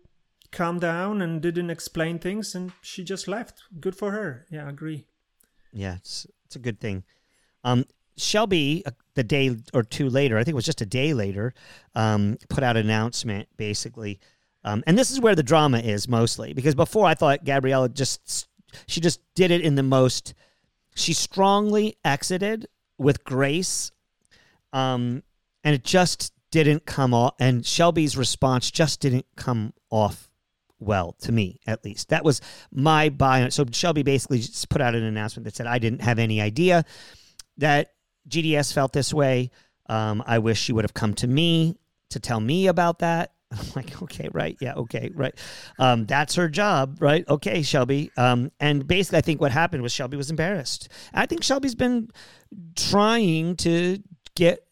[0.51, 3.63] calm down and didn't explain things and she just left.
[3.79, 4.47] Good for her.
[4.51, 5.07] Yeah I agree.
[5.73, 7.05] Yeah it's It's a good thing.
[7.65, 7.85] Um,
[8.17, 11.55] Shelby, uh, the day or two later, I think it was just a day later,
[11.95, 14.21] um, put out an announcement basically.
[14.65, 18.47] Um, and this is where the drama is mostly because before I thought Gabriela just
[18.87, 20.35] she just did it in the most
[20.95, 22.69] she strongly exited
[22.99, 23.91] with grace
[24.75, 25.23] um,
[25.65, 30.31] and it just didn't come off and Shelby's response just didn't come off
[30.79, 32.11] well to me at least.
[32.11, 35.79] That was my buy so Shelby basically just put out an announcement that said I
[35.79, 36.85] didn't have any idea
[37.61, 37.93] that
[38.29, 39.51] GDS felt this way.
[39.89, 41.77] Um, I wish she would have come to me
[42.11, 43.33] to tell me about that.
[43.53, 45.35] I'm like, okay, right, yeah, okay, right.
[45.79, 47.29] Um, that's her job, right?
[47.29, 48.11] Okay, Shelby.
[48.17, 50.89] Um, and basically, I think what happened was Shelby was embarrassed.
[51.13, 52.11] I think Shelby's been
[52.77, 54.03] trying to
[54.37, 54.65] get.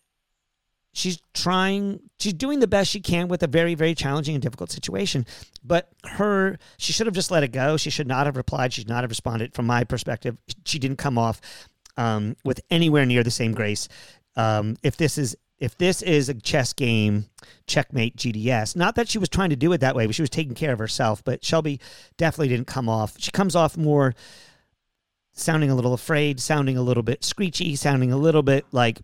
[0.95, 2.01] She's trying.
[2.19, 5.27] She's doing the best she can with a very, very challenging and difficult situation.
[5.65, 7.77] But her, she should have just let it go.
[7.77, 8.73] She should not have replied.
[8.73, 9.55] She should not have responded.
[9.55, 11.41] From my perspective, she didn't come off
[11.99, 13.89] um, with anywhere near the same grace.
[14.37, 17.27] Um, if this is if this is a chess game,
[17.67, 18.77] checkmate GDS.
[18.77, 20.73] Not that she was trying to do it that way, but she was taking care
[20.73, 21.23] of herself.
[21.25, 21.81] But Shelby
[22.17, 23.17] definitely didn't come off.
[23.19, 24.15] She comes off more
[25.33, 29.01] sounding a little afraid, sounding a little bit screechy, sounding a little bit like,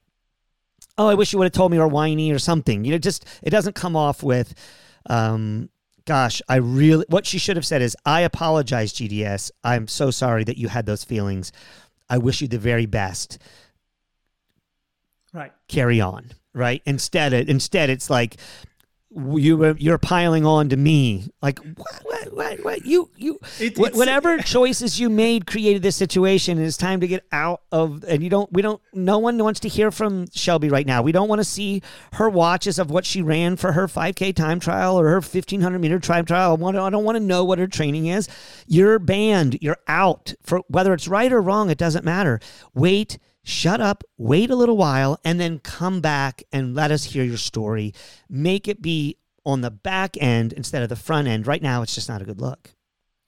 [0.97, 2.85] oh, I wish you would have told me or whiny or something.
[2.85, 4.55] You know, just it doesn't come off with,
[5.07, 5.71] um,
[6.05, 7.05] gosh, I really.
[7.09, 9.51] What she should have said is, I apologize, GDS.
[9.65, 11.51] I'm so sorry that you had those feelings.
[12.09, 13.39] I wish you the very best.
[15.33, 15.53] Right.
[15.69, 16.31] Carry on.
[16.53, 16.83] Right.
[16.87, 18.37] Instead, it, instead it's like
[19.17, 21.29] you you're piling on to me.
[21.43, 22.01] Like what?
[22.05, 22.35] What?
[22.35, 22.65] What?
[22.65, 22.85] what?
[22.87, 27.07] You you It- wh- whatever choices you made created this situation, and it's time to
[27.07, 28.05] get out of.
[28.09, 28.53] And you don't.
[28.53, 28.81] We don't.
[28.93, 31.03] No one wants to hear from Shelby right now.
[31.03, 31.83] We don't want to see
[32.15, 35.99] her watches of what she ran for her 5K time trial or her 1500 meter
[36.01, 36.53] time trial.
[36.53, 38.29] I, want I don't want to know what her training is.
[38.67, 39.59] You're banned.
[39.61, 40.35] You're out.
[40.43, 42.41] For whether it's right or wrong, it doesn't matter.
[42.75, 43.19] Wait.
[43.45, 47.37] Shut up, wait a little while, and then come back and let us hear your
[47.37, 47.93] story.
[48.29, 51.47] Make it be on the back end instead of the front end.
[51.47, 52.75] Right now, it's just not a good look.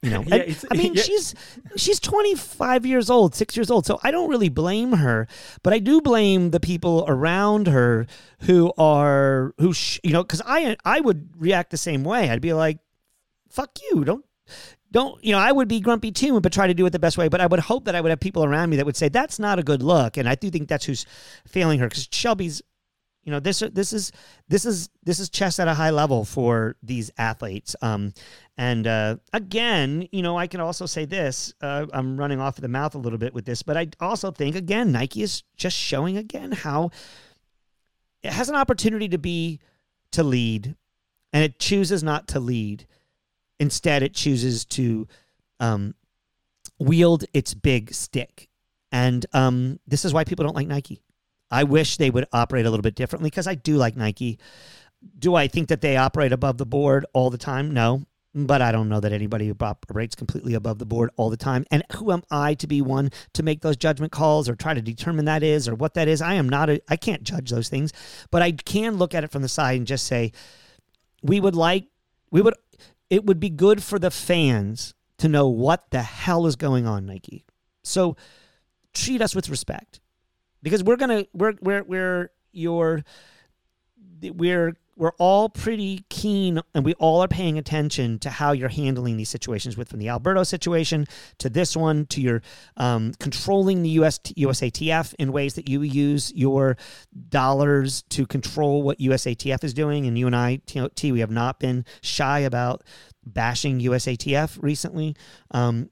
[0.01, 1.03] You know, Yeah, I mean, yeah.
[1.03, 1.35] she's
[1.75, 3.85] she's 25 years old, six years old.
[3.85, 5.27] So I don't really blame her,
[5.63, 8.07] but I do blame the people around her
[8.41, 12.29] who are who sh- you know because I I would react the same way.
[12.29, 12.79] I'd be like,
[13.49, 14.03] "Fuck you!
[14.03, 14.25] Don't
[14.91, 17.17] don't you know i would be grumpy too but try to do it the best
[17.17, 17.27] way.
[17.27, 19.39] But i would hope that i would have people around me that would say that's
[19.39, 20.17] not a good look.
[20.17, 21.05] And i do think that's who's
[21.45, 22.61] failing her because shelby's
[23.23, 24.11] you know this this is
[24.47, 27.75] this is this is chess at a high level for these athletes.
[27.81, 28.13] Um
[28.57, 32.61] and uh again you know i can also say this uh, i'm running off of
[32.61, 35.77] the mouth a little bit with this but i also think again nike is just
[35.77, 36.89] showing again how
[38.23, 39.59] it has an opportunity to be
[40.11, 40.75] to lead
[41.33, 42.87] and it chooses not to lead
[43.59, 45.07] Instead, it chooses to
[45.59, 45.95] um,
[46.79, 48.49] wield its big stick.
[48.91, 51.01] And um, this is why people don't like Nike.
[51.49, 54.39] I wish they would operate a little bit differently because I do like Nike.
[55.17, 57.71] Do I think that they operate above the board all the time?
[57.71, 58.03] No.
[58.33, 61.65] But I don't know that anybody operates completely above the board all the time.
[61.71, 64.81] And who am I to be one to make those judgment calls or try to
[64.81, 66.21] determine that is or what that is?
[66.21, 67.93] I am not a, I can't judge those things,
[68.29, 70.33] but I can look at it from the side and just say,
[71.23, 71.87] we would like,
[72.29, 72.53] we would,
[73.09, 77.05] it would be good for the fans to know what the hell is going on,
[77.05, 77.45] Nike.
[77.83, 78.15] So
[78.93, 79.99] treat us with respect
[80.61, 83.03] because we're gonna we're we're we're your
[84.21, 89.15] we're we're all pretty keen and we all are paying attention to how you're handling
[89.15, 91.05] these situations with from the Alberto situation
[91.37, 92.41] to this one to your
[92.77, 96.77] um, controlling the US USATF in ways that you use your
[97.29, 100.07] dollars to control what USATF is doing.
[100.07, 102.83] And you and I T, we have not been shy about
[103.23, 105.15] bashing USATF recently.
[105.51, 105.89] Um,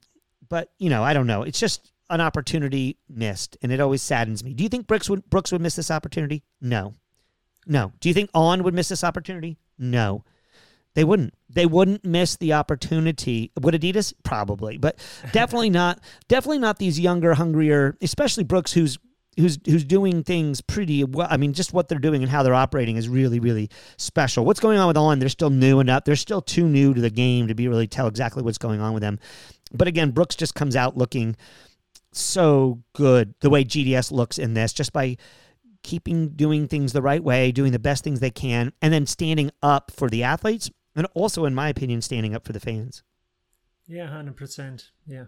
[0.48, 1.42] but you know I don't know.
[1.42, 4.52] It's just an opportunity missed and it always saddens me.
[4.52, 6.42] Do you think Brooks would Brooks would miss this opportunity?
[6.60, 6.94] No
[7.66, 7.92] no.
[8.00, 9.58] Do you think On would miss this opportunity?
[9.78, 10.24] No.
[10.94, 11.34] They wouldn't.
[11.50, 13.52] They wouldn't miss the opportunity.
[13.60, 14.14] Would Adidas?
[14.22, 14.98] Probably, but
[15.32, 16.00] definitely not.
[16.28, 18.98] Definitely not these younger, hungrier, especially Brooks, who's
[19.36, 21.28] who's who's doing things pretty well.
[21.30, 24.44] I mean, just what they're doing and how they're operating is really, really special.
[24.46, 25.18] What's going on with On?
[25.18, 26.04] They're still new enough.
[26.04, 28.94] They're still too new to the game to be really tell exactly what's going on
[28.94, 29.18] with them.
[29.72, 31.36] But again, Brooks just comes out looking
[32.12, 35.18] so good the way GDS looks in this, just by
[35.86, 39.52] keeping doing things the right way, doing the best things they can, and then standing
[39.62, 43.04] up for the athletes, and also, in my opinion, standing up for the fans.
[43.86, 44.90] Yeah, hundred percent.
[45.06, 45.26] Yeah.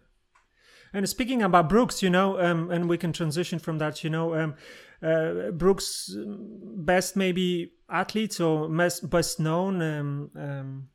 [0.93, 4.03] And speaking about Brooks, you know, um, and we can transition from that.
[4.03, 4.55] You know, um,
[5.01, 10.89] uh, Brooks' best maybe athletes or best known, um, um,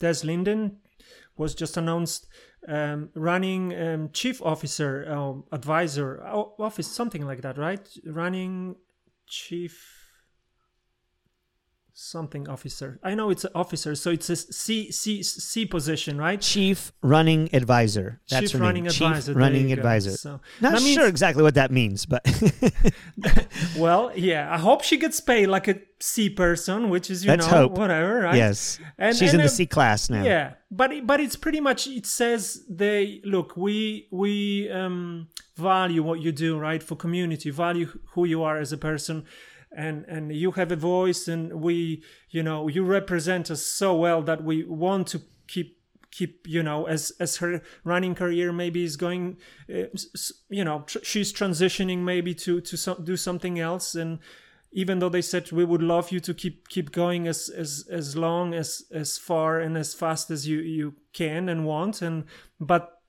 [0.00, 0.78] Des Linden
[1.36, 2.26] was just announced
[2.66, 4.92] um, running um, chief officer,
[5.50, 6.22] advisor,
[6.58, 7.88] office, something like that, right?
[8.04, 8.74] Running
[9.28, 9.97] chief
[12.00, 13.00] something officer.
[13.02, 16.40] I know it's an officer, so it's a C C C position, right?
[16.40, 18.20] Chief running advisor.
[18.30, 18.90] That's Chief running name.
[18.92, 19.32] advisor.
[19.32, 20.10] Chief running advisor.
[20.12, 22.22] So, Not sure exactly what that means, but
[23.76, 24.52] Well, yeah.
[24.52, 27.72] I hope she gets paid like a C person, which is you Let's know hope.
[27.72, 28.36] whatever, right?
[28.36, 30.22] yes, And- she's and, in the uh, C class now.
[30.22, 36.20] Yeah, but but it's pretty much it says they look we we um value what
[36.20, 39.24] you do right for community value who you are as a person
[39.76, 44.22] and and you have a voice and we you know you represent us so well
[44.22, 45.78] that we want to keep
[46.10, 49.36] keep you know as as her running career maybe is going
[49.72, 49.84] uh,
[50.48, 53.94] you know tr- she's transitioning maybe to to so, do something else.
[53.94, 54.18] And
[54.72, 58.16] even though they said we would love you to keep keep going as as as
[58.16, 62.02] long as as far and as fast as you you can and want.
[62.02, 62.24] And
[62.60, 63.00] but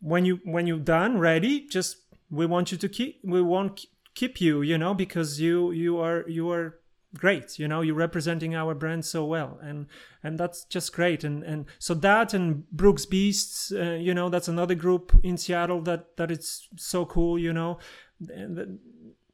[0.00, 1.96] when you when you're done ready just
[2.30, 6.24] we want you to keep we won't keep you you know because you you are
[6.28, 6.78] you are
[7.14, 9.58] great you know you're representing our brand so well.
[9.62, 9.86] And
[10.22, 11.24] and that's just great.
[11.24, 15.82] And and so that and brooks beasts uh, you know that's another group in seattle
[15.82, 17.78] that that it's so cool you know.
[18.28, 18.78] And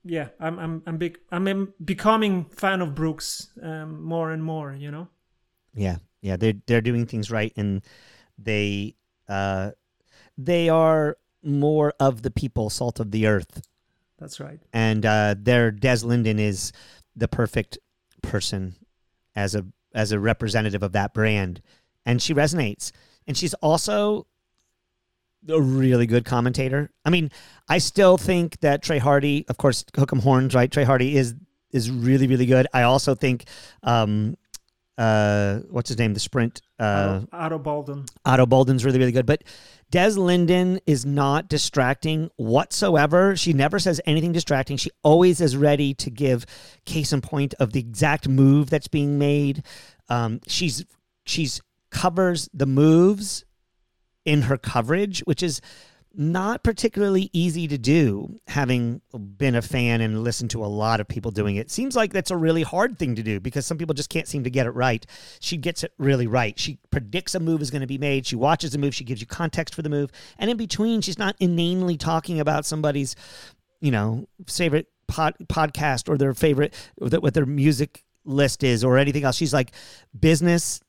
[0.05, 4.91] yeah i'm i'm i'm big i'm becoming fan of brooks um more and more you
[4.91, 5.09] know.
[5.75, 7.83] Yeah, yeah, they're they're doing things right, and
[8.37, 8.97] they
[9.29, 9.71] uh,
[10.37, 13.63] they are more of the people, salt of the earth,
[14.19, 16.73] that's right and uh, their Des Linden is
[17.17, 17.79] the perfect
[18.23, 18.75] person
[19.35, 19.65] as a
[19.95, 21.63] as a representative of that brand,
[22.05, 22.93] and she resonates,
[23.27, 24.27] and she's also
[25.49, 26.91] a really good commentator.
[27.05, 27.31] I mean,
[27.69, 30.71] I still think that Trey Hardee, of course, hook 'em horns, right?
[30.71, 31.35] Trey Hardee is
[31.71, 32.67] is really really good.
[32.73, 33.45] I also think,
[33.83, 34.37] um,
[34.99, 36.13] uh, what's his name?
[36.13, 36.61] The sprint.
[36.79, 38.05] Uh, Ato, Ato Boldon.
[38.27, 39.27] Ato Boldon's really, really good.
[39.27, 39.45] But
[39.91, 43.37] Des Linden is not distracting whatsoever.
[43.37, 44.77] She never says anything distracting.
[44.77, 46.45] She always is ready to give
[46.85, 49.63] case in point of the exact move that's being made.
[50.09, 50.85] Um, she's
[51.25, 53.45] she's covers the moves
[54.25, 55.61] in her coverage, which is
[56.15, 59.01] not particularly easy to do, having
[59.37, 61.71] been a fan and listened to a lot of people doing it.
[61.71, 64.45] Seems like that's a really hard thing to do because some people just can't seem
[64.45, 65.05] to get it right.
[65.41, 66.59] She gets it really right.
[66.59, 68.27] She predicts a move is going to be made.
[68.27, 68.95] She watches the move.
[68.95, 70.11] She gives you context for the move.
[70.39, 73.15] And in between, she's not inanely talking about somebody's,
[73.81, 79.25] you know, favorite pod, podcast or their favorite, what their music list is or anything
[79.25, 79.37] else.
[79.37, 79.73] She's like
[80.19, 80.81] business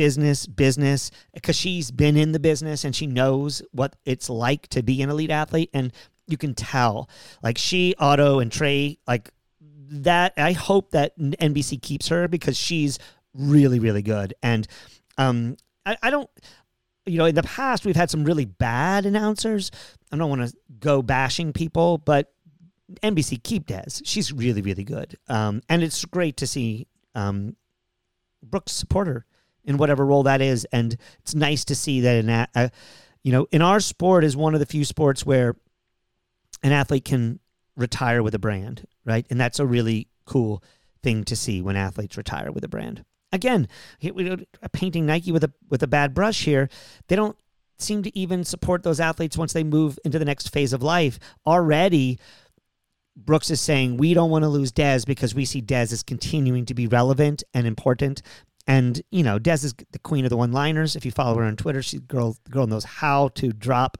[0.00, 4.82] business, business, because she's been in the business and she knows what it's like to
[4.82, 5.68] be an elite athlete.
[5.74, 5.92] And
[6.26, 7.10] you can tell,
[7.42, 9.28] like she, Ato, and Trey, like
[9.90, 10.32] that.
[10.38, 12.98] I hope that NBC keeps her because she's
[13.34, 14.32] really, really good.
[14.42, 14.66] And
[15.18, 16.30] um, I, I don't,
[17.04, 19.70] you know, in the past we've had some really bad announcers.
[20.10, 22.32] I don't want to go bashing people, but
[23.02, 24.00] NBC keep Des.
[24.02, 25.18] She's really, really good.
[25.28, 27.54] Um, and it's great to see um,
[28.42, 29.26] Brooks support her
[29.64, 30.64] in whatever role that is.
[30.72, 32.70] And it's nice to see that a,
[33.22, 35.56] you know, in our sport is one of the few sports where
[36.62, 37.40] an athlete can
[37.76, 39.26] retire with a brand, right?
[39.30, 40.62] And that's a really cool
[41.02, 43.04] thing to see when athletes retire with a brand.
[43.32, 43.68] Again,
[44.72, 46.68] painting Nike with a with a bad brush here.
[47.06, 47.36] They don't
[47.78, 51.18] seem to even support those athletes once they move into the next phase of life.
[51.46, 52.18] Already,
[53.16, 56.66] Brooks is saying we don't want to lose Des because we see Des as continuing
[56.66, 58.22] to be relevant and important.
[58.70, 60.94] And you know, Des is the queen of the one-liners.
[60.96, 63.96] If you follow her on Twitter, she girl girl knows how to drop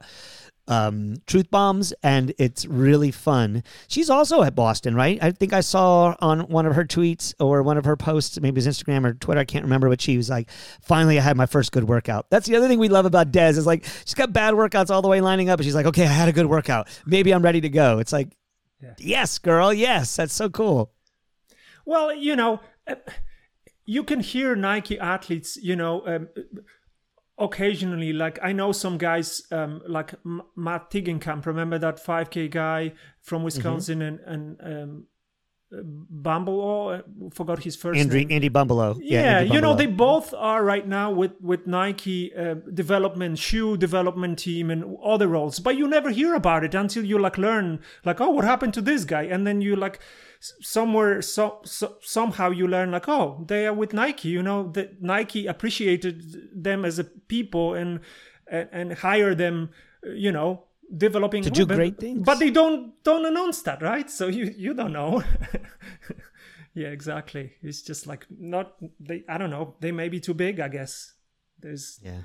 [0.67, 3.63] um, truth bombs, and it's really fun.
[3.89, 5.19] She's also at Boston, right?
[5.21, 8.61] I think I saw on one of her tweets or one of her posts, maybe
[8.61, 10.49] it was Instagram or Twitter, I can't remember, but she was like,
[10.81, 13.49] "Finally, I had my first good workout." That's the other thing we love about Des
[13.57, 16.03] is like she's got bad workouts all the way lining up, and she's like, "Okay,
[16.03, 16.87] I had a good workout.
[17.05, 18.29] Maybe I'm ready to go." It's like,
[18.81, 18.93] Yeah.
[18.99, 20.93] yes, girl, yes, that's so cool.
[21.85, 22.95] Well, you know, uh,
[23.85, 26.29] you can hear Nike athletes, you know, um,
[27.37, 28.13] occasionally.
[28.13, 31.45] Like I know some guys, um, like M- Matt Tegenkamp.
[31.45, 35.07] Remember that 5K guy from Wisconsin and and um,
[35.71, 36.89] Bumble?
[36.89, 37.01] I
[37.33, 38.31] forgot his first Andy, name.
[38.31, 38.99] Andy Bumbalough.
[39.01, 43.77] Yeah, Andy you know they both are right now with with Nike uh, development, shoe
[43.77, 45.59] development team, and other roles.
[45.59, 48.81] But you never hear about it until you like learn, like, oh, what happened to
[48.81, 49.23] this guy?
[49.23, 49.99] And then you like
[50.59, 54.29] somewhere, so, so somehow you learn, like, oh, they are with Nike.
[54.29, 57.99] You know, that Nike appreciated them as a people and
[58.47, 59.69] and, and hire them.
[60.03, 60.65] You know,
[60.97, 62.25] developing To do but- great things.
[62.25, 64.09] but they don't don't announce that, right?
[64.09, 65.23] So you you don't know.
[66.73, 67.53] yeah, exactly.
[67.61, 69.23] It's just like not they.
[69.29, 69.75] I don't know.
[69.79, 70.59] They may be too big.
[70.59, 71.13] I guess
[71.59, 72.21] there's Yeah.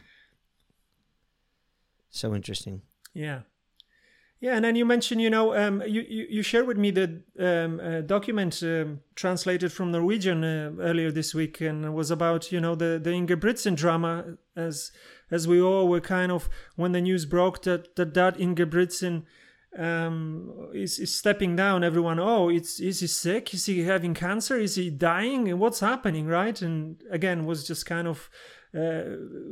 [2.10, 2.80] So interesting.
[3.12, 3.40] Yeah.
[4.38, 7.22] Yeah, and then you mentioned, you know, um, you, you, you shared with me the
[7.38, 12.52] um, uh, document um, translated from Norwegian uh, earlier this week, and it was about,
[12.52, 14.92] you know, the the Ingebrigtsen drama, as
[15.30, 19.24] as we all were kind of when the news broke that that, that Ingebrigtsen
[19.78, 21.82] um, is, is stepping down.
[21.82, 23.54] Everyone, oh, it's is he sick?
[23.54, 24.58] Is he having cancer?
[24.58, 25.48] Is he dying?
[25.48, 26.60] And what's happening, right?
[26.60, 28.28] And again, was just kind of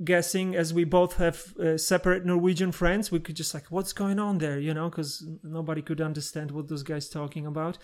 [0.04, 3.10] guessing as we both have uh, separate Norwegian friends.
[3.10, 6.68] We could just like, what's going on there, you know, because nobody could understand what
[6.68, 7.78] those guys talking about,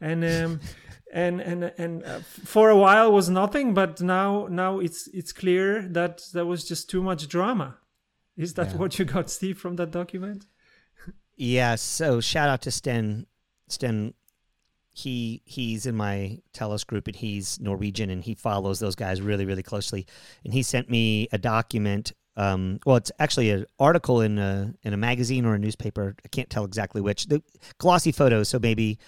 [0.00, 0.60] and um,
[1.12, 5.82] and and and uh, for a while was nothing, but now now it's it's clear
[5.88, 7.78] that there was just too much drama.
[8.36, 8.76] Is that yeah.
[8.76, 10.46] what you got, Steve, from that document?
[11.36, 11.74] Yeah.
[11.76, 13.26] So shout out to Sten
[13.68, 14.14] Sten
[14.96, 19.44] he he's in my Telos group and he's Norwegian and he follows those guys really
[19.44, 20.06] really closely.
[20.44, 22.12] And he sent me a document.
[22.36, 26.14] Um, well, it's actually an article in a in a magazine or a newspaper.
[26.24, 27.26] I can't tell exactly which.
[27.26, 27.42] The
[27.78, 28.98] glossy photos, so maybe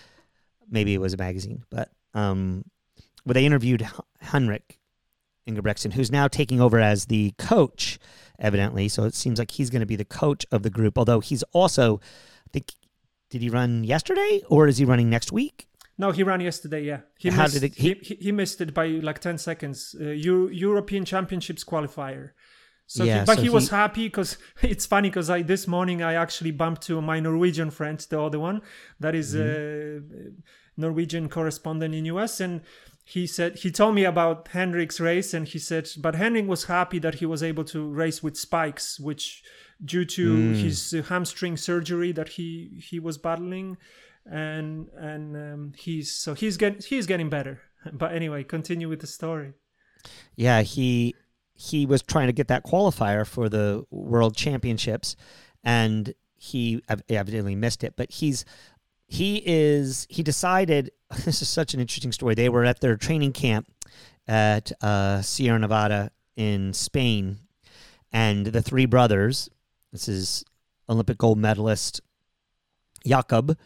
[0.68, 2.64] maybe it was a magazine, but um,
[3.22, 3.88] where they interviewed
[4.20, 4.78] Henrik
[5.48, 7.98] Ingebrigtsen, who's now taking over as the coach,
[8.40, 8.88] evidently.
[8.88, 10.98] So it seems like he's going to be the coach of the group.
[10.98, 12.00] Although he's also,
[12.46, 12.72] I think,
[13.30, 15.68] did he run yesterday or is he running next week?
[15.98, 16.84] No, he ran yesterday.
[16.84, 19.94] Yeah, he How missed, did it, he, he, he missed it by like ten seconds.
[19.98, 22.30] Uh, Euro, European Championships qualifier.
[22.86, 26.02] So, yeah, he, but so he was happy because it's funny because I this morning
[26.02, 28.62] I actually bumped to my Norwegian friend, the other one
[29.00, 30.28] that is mm-hmm.
[30.28, 32.60] a Norwegian correspondent in US, and
[33.04, 36.98] he said he told me about Henrik's race, and he said, but Henrik was happy
[37.00, 39.42] that he was able to race with spikes, which
[39.84, 40.54] due to mm.
[40.54, 43.76] his hamstring surgery that he he was battling
[44.30, 47.60] and and um, he's so he's getting he's getting better.
[47.92, 49.52] But anyway, continue with the story.
[50.34, 51.14] Yeah, he
[51.54, 55.14] he was trying to get that qualifier for the World Championships,
[55.62, 57.94] and he evidently missed it.
[57.96, 58.44] But he's
[59.06, 60.90] he is he decided
[61.24, 62.34] this is such an interesting story.
[62.34, 63.68] They were at their training camp
[64.26, 67.38] at uh, Sierra Nevada in Spain,
[68.12, 69.48] and the three brothers.
[69.92, 70.44] This is
[70.88, 72.00] Olympic gold medalist
[73.06, 73.56] Jakob,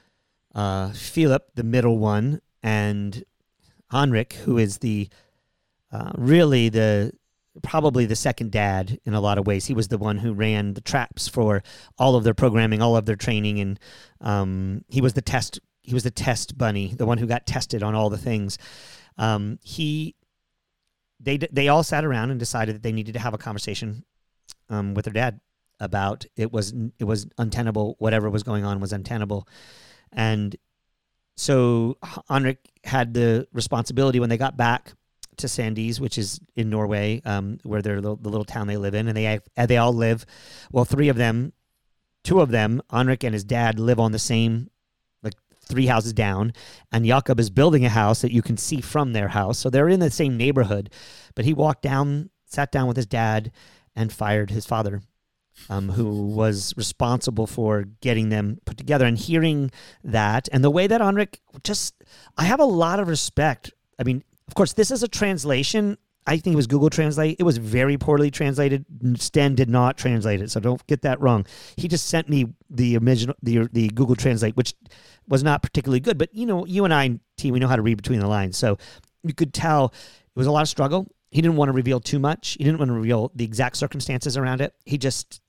[0.54, 3.24] uh, Filip, the middle one, and
[3.90, 5.08] Henrik, who is the
[5.92, 7.12] uh, really the
[7.62, 9.66] probably the second dad in a lot of ways.
[9.66, 11.62] He was the one who ran the traps for
[11.98, 13.80] all of their programming, all of their training, and
[14.20, 15.60] um, he was the test.
[15.82, 18.58] He was the test bunny, the one who got tested on all the things.
[19.18, 20.14] Um, he,
[21.18, 24.04] they, they all sat around and decided that they needed to have a conversation
[24.68, 25.40] um, with their dad
[25.80, 27.96] about it was it was untenable.
[27.98, 29.48] Whatever was going on was untenable.
[30.12, 30.56] And
[31.36, 31.96] so
[32.28, 34.92] Henrik had the responsibility when they got back
[35.38, 38.94] to Sandnes, which is in Norway, um, where they're the, the, little town they live
[38.94, 40.26] in, and they they all live.
[40.70, 41.52] Well, three of them,
[42.24, 44.70] two of them, Henrik and his dad, live on the same,
[45.22, 45.34] like
[45.64, 46.52] three houses down,
[46.92, 49.88] and Jakob is building a house that you can see from their house, so they're
[49.88, 50.90] in the same neighborhood.
[51.34, 53.50] But he walked down, sat down with his dad,
[53.96, 55.02] and fired his father
[55.68, 59.70] um, who was responsible for getting them put together and hearing
[60.02, 61.94] that and the way that Henrik just,
[62.36, 63.72] I have a lot of respect.
[63.98, 65.96] I mean, of course, this is a translation.
[66.26, 67.36] I think it was Google Translate.
[67.38, 68.84] It was very poorly translated.
[69.16, 71.46] Sten did not translate it, so don't get that wrong.
[71.76, 74.74] He just sent me the original, the the Google Translate, which
[75.28, 76.18] was not particularly good.
[76.18, 78.58] But you know, you and I, T, we know how to read between the lines,
[78.58, 78.76] so
[79.22, 81.06] you could tell it was a lot of struggle.
[81.30, 82.56] He didn't want to reveal too much.
[82.58, 84.74] He didn't want to reveal the exact circumstances around it.
[84.84, 85.40] He just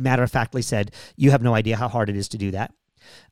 [0.00, 2.72] matter of factly said, You have no idea how hard it is to do that.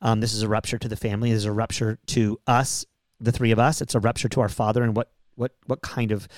[0.00, 1.30] Um, this is a rupture to the family.
[1.30, 2.86] This is a rupture to us,
[3.20, 3.80] the three of us.
[3.80, 6.28] It's a rupture to our father and what, what, what kind of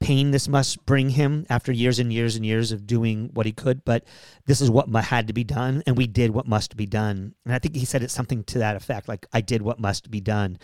[0.00, 3.52] pain this must bring him after years and years and years of doing what he
[3.52, 3.84] could.
[3.84, 4.04] But
[4.46, 7.34] this is what had to be done, and we did what must be done.
[7.44, 10.10] And I think he said it something to that effect, like I did what must
[10.10, 10.58] be done.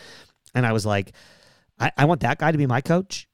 [0.55, 1.13] And I was like,
[1.79, 3.29] I, I want that guy to be my coach,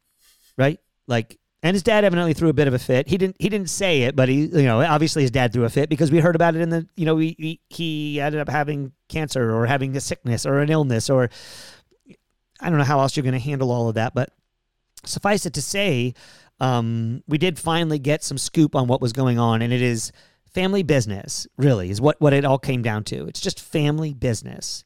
[0.56, 0.78] right?
[1.06, 3.08] Like and his dad evidently threw a bit of a fit.
[3.08, 3.36] He didn't.
[3.38, 6.10] He didn't say it, but he, you know, obviously his dad threw a fit because
[6.10, 9.66] we heard about it in the, you know, he, he, ended up having cancer or
[9.66, 11.28] having a sickness or an illness or
[12.60, 14.14] I don't know how else you're going to handle all of that.
[14.14, 14.30] But
[15.04, 16.14] suffice it to say,
[16.60, 20.12] um, we did finally get some scoop on what was going on, and it is
[20.52, 21.46] family business.
[21.56, 23.26] Really, is what what it all came down to.
[23.26, 24.84] It's just family business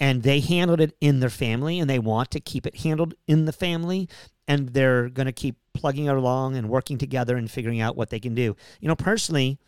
[0.00, 3.44] and they handled it in their family and they want to keep it handled in
[3.44, 4.08] the family
[4.48, 8.10] and they're going to keep plugging it along and working together and figuring out what
[8.10, 8.56] they can do.
[8.80, 9.58] You know, personally,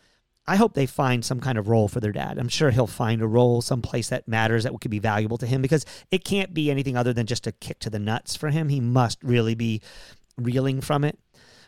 [0.45, 2.37] I hope they find some kind of role for their dad.
[2.37, 5.61] I'm sure he'll find a role someplace that matters that could be valuable to him
[5.61, 8.67] because it can't be anything other than just a kick to the nuts for him.
[8.67, 9.81] He must really be
[10.37, 11.17] reeling from it.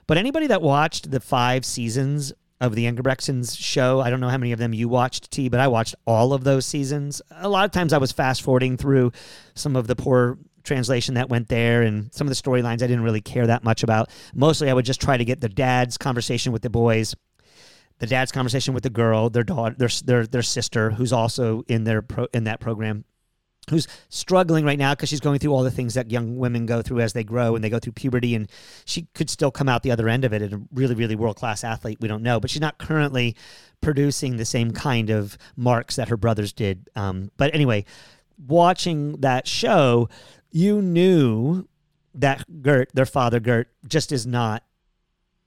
[0.07, 3.99] But anybody that watched the five seasons of the Ingebrigtsens show.
[3.99, 6.43] I don't know how many of them you watched, T, but I watched all of
[6.43, 7.21] those seasons.
[7.31, 9.11] A lot of times I was fast forwarding through
[9.55, 13.03] some of the poor translation that went there and some of the storylines I didn't
[13.03, 14.09] really care that much about.
[14.33, 17.15] Mostly I would just try to get the dad's conversation with the boys,
[17.99, 21.83] the dad's conversation with the girl, their daughter, their their, their sister who's also in
[21.83, 23.05] their pro, in that program
[23.69, 26.81] who's struggling right now because she's going through all the things that young women go
[26.81, 28.49] through as they grow and they go through puberty and
[28.85, 31.35] she could still come out the other end of it and a really really world
[31.35, 33.35] class athlete we don't know but she's not currently
[33.81, 37.83] producing the same kind of marks that her brothers did um, but anyway
[38.47, 40.09] watching that show
[40.51, 41.67] you knew
[42.13, 44.63] that Gert their father Gert just is not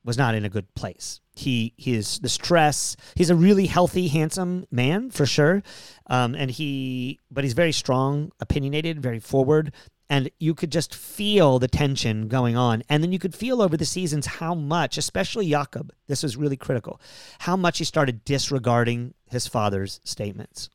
[0.05, 2.96] was not in a good place he he is the stress.
[3.14, 5.62] He's a really healthy, handsome man for sure,
[6.09, 9.72] um, and he but he's very strong, opinionated, very forward,
[10.11, 12.82] and you could just feel the tension going on.
[12.88, 16.57] And then you could feel over the seasons how much, especially Jakob, this was really
[16.57, 17.01] critical,
[17.40, 20.70] how much he started disregarding his father's statements.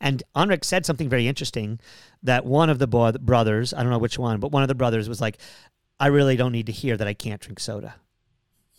[0.00, 1.80] And Henrik said something very interesting
[2.22, 5.08] that one of the brothers, I don't know which one, but one of the brothers
[5.08, 5.38] was like,
[5.98, 7.94] I really don't need to hear that I can't drink soda.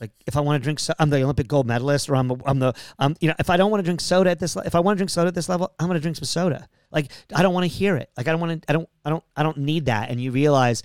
[0.03, 2.35] Like if I want to drink, so- I'm the Olympic gold medalist, or I'm, a,
[2.45, 4.75] I'm the, um, you know, if I don't want to drink soda at this, if
[4.75, 6.67] I want to drink soda at this level, I'm going to drink some soda.
[6.91, 8.09] Like I don't want to hear it.
[8.17, 10.09] Like I don't want to, I don't, I don't, I don't need that.
[10.09, 10.83] And you realize,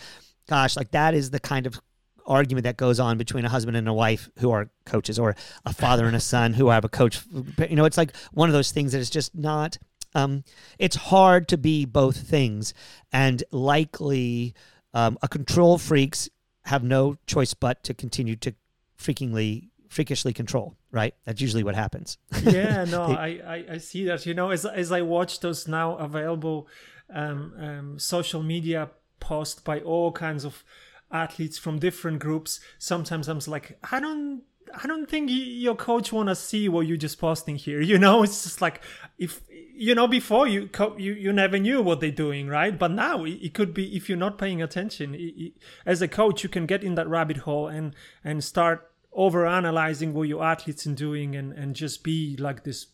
[0.49, 1.81] gosh, like that is the kind of
[2.25, 5.35] argument that goes on between a husband and a wife who are coaches, or
[5.67, 7.21] a father and a son who have a coach.
[7.59, 9.79] You know, it's like one of those things that is just not.
[10.15, 10.45] Um,
[10.79, 12.73] it's hard to be both things,
[13.13, 14.55] and likely
[14.95, 16.29] um, a control freaks
[16.67, 18.55] have no choice but to continue to
[18.99, 21.15] freakingly freakishly control right?
[21.25, 22.19] That's usually what happens.
[22.43, 25.97] Yeah no I, I, I see that you know as, as i watch those now
[25.97, 26.69] available
[27.13, 28.91] um, um, social media
[29.21, 30.65] posts by all kinds of
[31.11, 34.43] athletes from different groups sometimes i'm like i don't
[34.83, 38.23] i don't think your coach want to see what you're just posting here you know?
[38.23, 38.83] It's just like
[39.19, 42.77] if you know before you co- you you never knew what they're doing right?
[42.77, 45.53] But now it, it could be if you're not paying attention it, it,
[45.87, 47.95] as a coach you can get in that rabbit hole and
[48.25, 48.88] and start
[49.19, 52.87] over analyzing what your athletes are doing and, and just be like this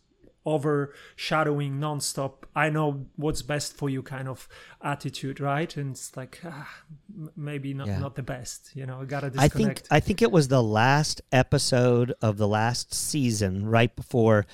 [0.47, 4.47] overshadowing nonstop i know what's best for you kind of
[4.83, 6.68] attitude right and it's like ah,
[7.35, 7.99] maybe not, yeah.
[7.99, 9.55] not the best you know i gotta disconnect.
[9.55, 14.45] i think i think it was the last episode of the last season right before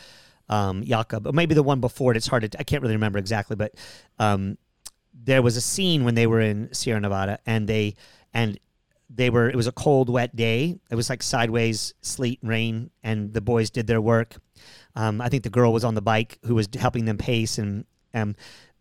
[0.48, 3.18] um Jakob, or maybe the one before it it's hard to i can't really remember
[3.18, 3.74] exactly but
[4.20, 4.58] um
[5.12, 7.96] there was a scene when they were in sierra nevada and they
[8.32, 8.60] and
[9.12, 10.78] they were it was a cold wet day.
[10.90, 14.36] It was like sideways sleet rain and the boys did their work.
[14.96, 17.84] Um, i think the girl was on the bike who was helping them pace and
[18.12, 18.34] um,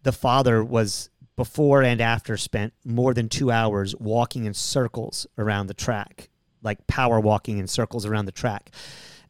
[0.03, 5.67] the father was before and after spent more than two hours walking in circles around
[5.67, 6.29] the track
[6.63, 8.71] like power walking in circles around the track.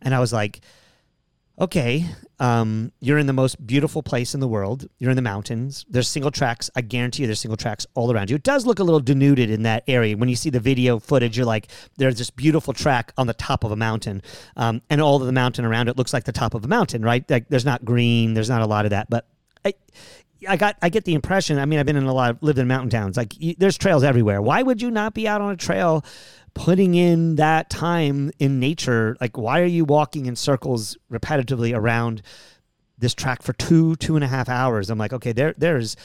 [0.01, 0.61] And i was like
[1.59, 2.05] okay,
[2.39, 4.87] um, you're in the most beautiful place in the world.
[4.97, 5.85] You're in the mountains.
[5.89, 6.69] There's single tracks.
[6.75, 8.37] I guarantee you there's single tracks all around you.
[8.37, 10.15] It does look a little denuded in that area.
[10.15, 13.63] When you see the video footage, you're like, there's this beautiful track on the top
[13.63, 14.21] of a mountain.
[14.55, 17.01] Um, and all of the mountain around it looks like the top of a mountain,
[17.01, 17.29] right?
[17.29, 19.09] Like there's not green, there's not a lot of that.
[19.09, 19.27] But
[19.65, 19.73] I,
[20.47, 21.57] I got I get the impression.
[21.59, 23.17] I mean, I've been in a lot, of, lived in mountain towns.
[23.17, 24.41] Like there's trails everywhere.
[24.41, 26.03] Why would you not be out on a trail
[26.53, 32.21] putting in that time in nature like why are you walking in circles repetitively around
[32.97, 35.95] this track for two two and a half hours i'm like okay there there's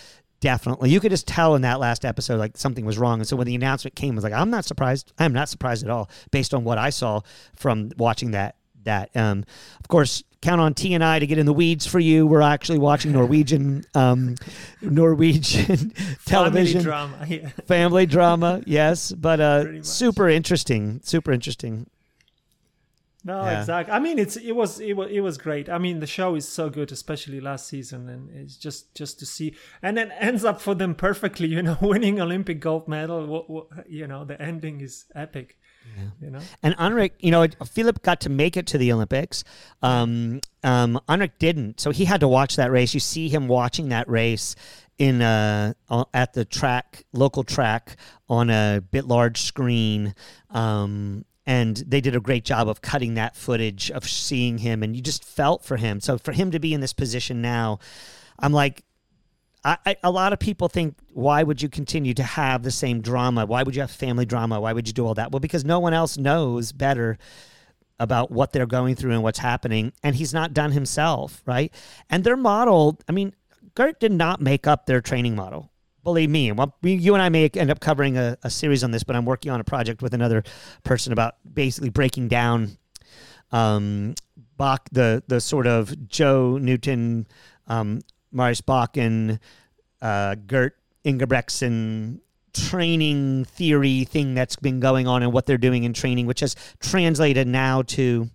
[0.40, 3.36] definitely you could just tell in that last episode like something was wrong and so
[3.36, 6.10] when the announcement came I was like i'm not surprised i'm not surprised at all
[6.30, 7.20] based on what i saw
[7.56, 9.44] from watching that that um
[9.80, 12.26] of course count on T and I to get in the weeds for you.
[12.26, 14.36] We're actually watching Norwegian um,
[14.82, 15.90] Norwegian
[16.26, 17.26] television family drama.
[17.26, 17.48] Yeah.
[17.66, 21.00] Family drama, yes, but uh, super interesting.
[21.02, 21.88] Super interesting.
[23.26, 23.60] No, yeah.
[23.60, 23.94] exactly.
[23.94, 25.70] I mean, it's it was it was it was great.
[25.70, 29.26] I mean, the show is so good, especially last season, and it's just just to
[29.26, 31.48] see, and then ends up for them perfectly.
[31.48, 33.26] You know, winning Olympic gold medal.
[33.26, 35.56] What, what, you know, the ending is epic.
[35.96, 36.04] Yeah.
[36.20, 36.40] You know?
[36.62, 39.44] And Henrik, you know, Filip got to make it to the Olympics.
[39.82, 41.00] Um, um,
[41.38, 42.94] didn't, so he had to watch that race.
[42.94, 44.56] You see him watching that race
[44.98, 45.74] in uh,
[46.12, 47.96] at the track, local track,
[48.28, 50.14] on a bit large screen.
[50.50, 54.96] Um, and they did a great job of cutting that footage of seeing him, and
[54.96, 56.00] you just felt for him.
[56.00, 57.80] So for him to be in this position now,
[58.38, 58.82] I'm like,
[59.64, 63.00] I, I, a lot of people think, why would you continue to have the same
[63.00, 63.46] drama?
[63.46, 64.60] Why would you have family drama?
[64.60, 65.32] Why would you do all that?
[65.32, 67.18] Well, because no one else knows better
[67.98, 71.72] about what they're going through and what's happening, and he's not done himself, right?
[72.10, 73.34] And their model, I mean,
[73.74, 75.70] Gert did not make up their training model.
[76.02, 79.04] Believe me, well, you and I may end up covering a, a series on this,
[79.04, 80.42] but I'm working on a project with another
[80.82, 82.76] person about basically breaking down
[83.52, 84.14] um,
[84.56, 87.26] Bach, the the sort of Joe Newton,
[87.66, 88.00] um,
[88.34, 88.62] Marius
[88.96, 89.38] and
[90.02, 92.20] uh, Gert Ingebrigtsen
[92.52, 96.54] training theory thing that's been going on and what they're doing in training, which has
[96.80, 98.30] translated now to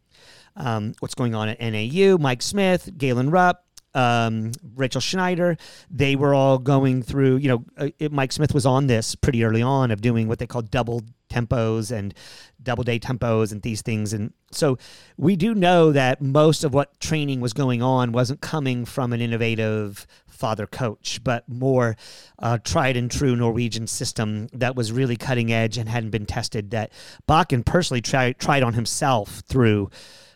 [0.56, 2.18] um, what's going on at NAU.
[2.18, 3.64] Mike Smith, Galen Rupp,
[3.94, 5.58] um, Rachel Schneider,
[5.90, 9.44] they were all going through, you know, uh, it, Mike Smith was on this pretty
[9.44, 12.14] early on of doing what they call double tempos and
[12.62, 14.14] double day tempos and these things.
[14.14, 14.78] And so
[15.18, 19.22] we do know that most of what training was going on wasn't coming from an
[19.22, 21.96] innovative father coach, but more
[22.40, 26.72] uh, tried and true Norwegian system that was really cutting edge and hadn't been tested
[26.72, 26.92] that
[27.28, 29.90] Bakken personally tried tried on himself through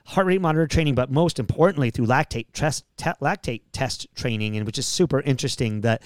[0.05, 4.65] heart rate monitor training, but most importantly through lactate test, te- lactate test training, and
[4.65, 6.01] which is super interesting that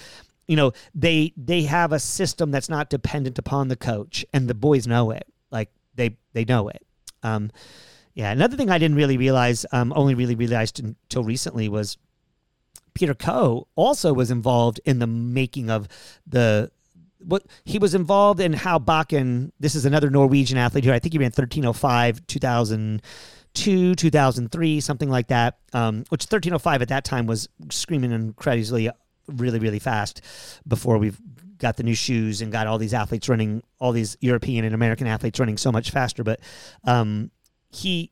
[0.47, 4.55] you know they they have a system that's not dependent upon the coach, and the
[4.55, 5.25] boys know it.
[5.51, 6.85] Like they they know it.
[7.23, 7.51] Um,
[8.13, 11.97] yeah, another thing I didn't really realize, um, only really realized until recently was
[12.93, 15.87] Peter Koh also was involved in the making of
[16.25, 16.71] the
[17.19, 19.51] what he was involved in how Bakken.
[19.59, 20.93] This is another Norwegian athlete here.
[20.93, 23.01] I think he ran 1305 2000
[23.57, 28.89] 2002, 2003, something like that, um, which 1305 at that time was screaming incredibly,
[29.27, 30.21] really, really fast
[30.67, 31.19] before we've
[31.57, 35.07] got the new shoes and got all these athletes running, all these European and American
[35.07, 36.23] athletes running so much faster.
[36.23, 36.39] But
[36.83, 37.31] um,
[37.69, 38.11] he,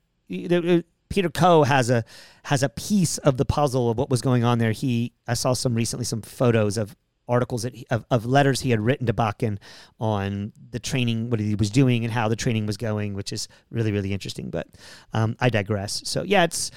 [1.09, 2.03] Peter Koh has a
[2.43, 4.71] has a piece of the puzzle of what was going on there.
[4.71, 6.95] He, I saw some recently some photos of
[7.27, 9.57] articles that he, of, of letters he had written to Bakken
[9.99, 13.47] on the training, what he was doing, and how the training was going, which is
[13.69, 14.49] really really interesting.
[14.49, 14.67] But
[15.13, 16.01] um, I digress.
[16.05, 16.71] So yeah, it's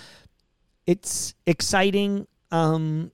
[0.87, 2.27] it's exciting.
[2.51, 3.13] Um,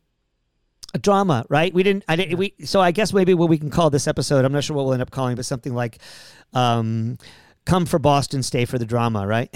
[0.95, 1.74] a drama, right?
[1.74, 2.05] We didn't.
[2.07, 2.39] I didn't.
[2.39, 4.45] We so I guess maybe what we can call this episode.
[4.45, 5.99] I'm not sure what we'll end up calling, but something like.
[6.53, 7.18] Um,
[7.64, 9.49] come for Boston, stay for the drama, right?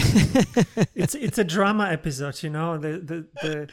[0.94, 2.78] it's it's a drama episode, you know.
[2.78, 3.68] The the the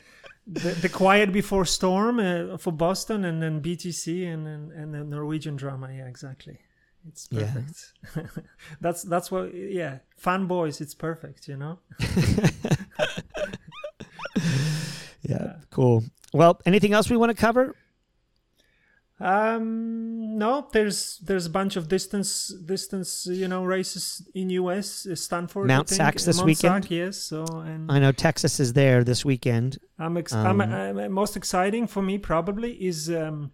[0.48, 5.04] the, the quiet before storm uh, for Boston, and then BTC, and and, and the
[5.04, 5.90] Norwegian drama.
[5.92, 6.60] Yeah, exactly.
[7.08, 7.94] It's perfect.
[8.16, 8.24] Yeah.
[8.82, 9.54] that's that's what.
[9.54, 10.82] Yeah, fanboys.
[10.82, 11.48] It's perfect.
[11.48, 11.80] You know.
[15.22, 16.04] yeah, cool.
[16.34, 17.76] Well, anything else we want to cover?
[19.20, 25.16] Um, no, there's there's a bunch of distance distance you know races in US uh,
[25.16, 26.84] Stanford Mount Sacs this Mount weekend.
[26.84, 29.78] Sac, yes, so and I know Texas is there this weekend.
[29.98, 33.52] I'm, ex- um, I'm, I'm, uh, most exciting for me probably is um,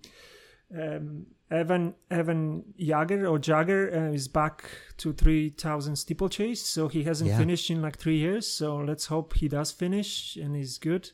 [0.76, 4.64] um, Evan Evan Jagger or Jagger uh, is back
[4.98, 7.38] to 3000 steeplechase, so he hasn't yeah.
[7.38, 8.48] finished in like three years.
[8.48, 11.12] So let's hope he does finish and he's good.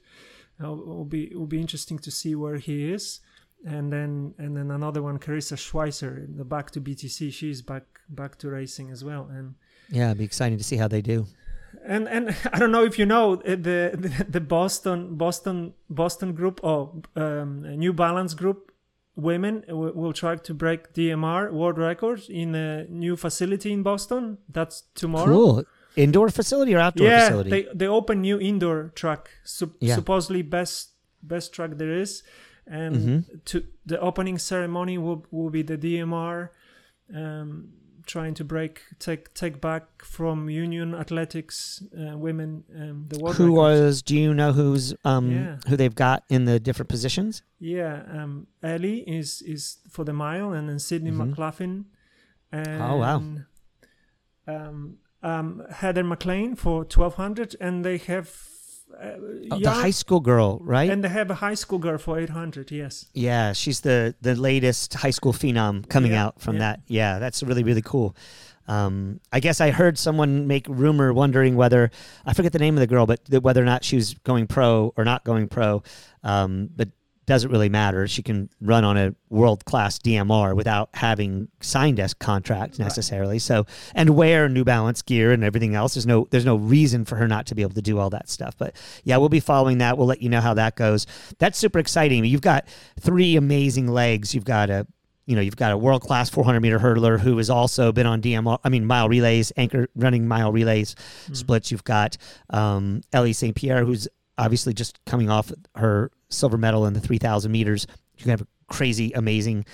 [0.63, 3.19] Uh, it will be it will be interesting to see where he is
[3.65, 7.33] and then and then another one, Karissa Schweizer, the back to BTC.
[7.33, 9.55] She's back back to racing as well, and
[9.89, 11.27] yeah, it'd be exciting to see how they do.
[11.85, 16.33] And and I don't know if you know uh, the the, the Boston Boston Boston
[16.33, 18.71] group or um, New Balance group
[19.15, 24.37] women will try to break DMR world record in a new facility in Boston.
[24.47, 25.25] That's tomorrow.
[25.25, 25.63] Cool.
[25.95, 27.49] Indoor facility or outdoor yeah, facility?
[27.49, 29.29] they they open new indoor track.
[29.43, 29.95] Sup- yeah.
[29.95, 30.91] Supposedly best
[31.23, 32.21] best track there is
[32.70, 33.38] and mm-hmm.
[33.45, 36.49] to the opening ceremony will will be the DMR
[37.15, 37.70] um,
[38.05, 43.36] trying to break take take back from Union Athletics uh, women um, the world.
[43.36, 44.01] Who was?
[44.01, 45.57] Do you know who's um yeah.
[45.68, 47.43] who they've got in the different positions?
[47.59, 51.30] Yeah, um, Ellie is is for the mile, and then Sydney mm-hmm.
[51.30, 51.86] McLaughlin.
[52.51, 53.24] And, oh wow.
[54.47, 58.30] Um, um, Heather McLean for twelve hundred, and they have
[59.51, 60.89] oh, the high school girl, right?
[60.89, 63.05] And they have a high school girl for 800, yes.
[63.13, 66.59] Yeah, she's the the latest high school phenom coming yeah, out from yeah.
[66.59, 66.81] that.
[66.87, 68.15] Yeah, that's really really cool.
[68.67, 71.89] Um, I guess I heard someone make rumor wondering whether
[72.25, 74.93] I forget the name of the girl, but whether or not she was going pro
[74.97, 75.83] or not going pro.
[76.23, 76.89] Um, but
[77.28, 78.07] doesn't really matter.
[78.07, 83.36] She can run on a world class DMR without having signed a contract necessarily.
[83.36, 83.41] Right.
[83.41, 85.93] So and wear New Balance gear and everything else.
[85.93, 88.30] There's no there's no reason for her not to be able to do all that
[88.30, 88.57] stuff.
[88.57, 89.97] But yeah, we'll be following that.
[89.97, 91.05] We'll let you know how that goes.
[91.38, 92.23] That's super exciting.
[92.23, 92.67] You've got
[92.99, 94.34] three amazing legs.
[94.34, 94.88] You've got a
[95.28, 98.21] you know, you've got a world class 400 meter hurdler who has also been on
[98.21, 101.34] DMR, I mean, mile relays, anchor running mile relays mm-hmm.
[101.34, 101.69] splits.
[101.69, 102.15] You've got
[102.49, 103.53] um, Ellie St.
[103.53, 104.07] Pierre, who's
[104.38, 107.88] obviously just coming off her silver medal in the 3,000 meters.
[108.17, 109.65] You can have a crazy, amazing,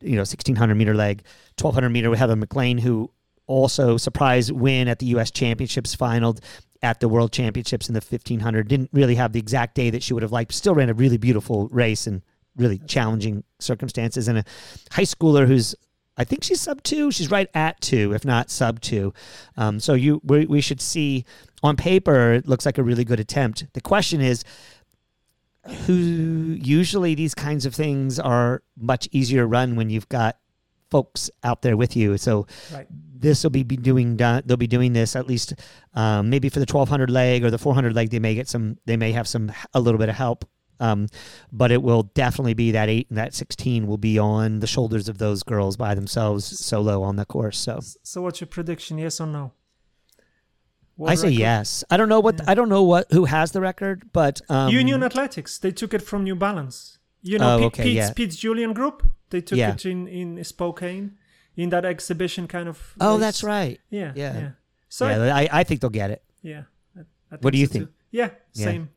[0.00, 1.22] you know, 1,600 meter leg.
[1.60, 3.10] 1,200 meter with Heather McLean, who
[3.46, 5.30] also surprise win at the U.S.
[5.30, 6.36] Championships final
[6.82, 8.68] at the World Championships in the 1500.
[8.68, 10.52] Didn't really have the exact day that she would have liked.
[10.52, 12.22] Still ran a really beautiful race and
[12.56, 14.28] really challenging circumstances.
[14.28, 14.44] And a
[14.90, 15.74] high schooler who's
[16.16, 17.10] I think she's sub two.
[17.10, 19.14] She's right at two, if not sub two.
[19.56, 21.24] Um, so you we, we should see
[21.62, 23.66] on paper it looks like a really good attempt.
[23.72, 24.44] The question is,
[25.86, 30.38] who usually these kinds of things are much easier to run when you've got
[30.90, 32.18] folks out there with you.
[32.18, 32.86] So Right.
[32.90, 34.42] this will be, be doing done.
[34.44, 35.54] They'll be doing this at least
[35.94, 38.10] um, maybe for the 1200 leg or the 400 leg.
[38.10, 38.76] They may get some.
[38.86, 40.44] They may have some a little bit of help.
[40.80, 41.06] Um,
[41.52, 45.08] but it will definitely be that eight and that 16 will be on the shoulders
[45.08, 47.58] of those girls by themselves solo on the course.
[47.58, 48.98] So So what's your prediction?
[48.98, 49.52] Yes or no?
[50.98, 51.38] I World say record?
[51.38, 51.84] yes.
[51.90, 55.02] I don't know what I don't know what who has the record, but um, Union
[55.02, 55.58] Athletics.
[55.58, 56.98] They took it from New Balance.
[57.22, 58.12] You know, Oh, Pete, okay, Pete's, yeah.
[58.12, 59.08] Pete's Julian Group.
[59.30, 59.72] They took Yeah.
[59.74, 61.12] it in in Spokane,
[61.56, 62.94] in that exhibition kind of.
[63.00, 63.20] Oh, race.
[63.20, 63.80] that's right.
[63.90, 64.34] Yeah, Yeah.
[64.38, 64.50] yeah.
[64.88, 66.22] So yeah, I, I think they'll get it.
[66.42, 66.64] Yeah.
[66.96, 67.00] I,
[67.32, 67.84] I What do you so think?
[67.86, 67.92] too.
[68.10, 68.64] Yeah, Yeah.
[68.64, 68.88] same.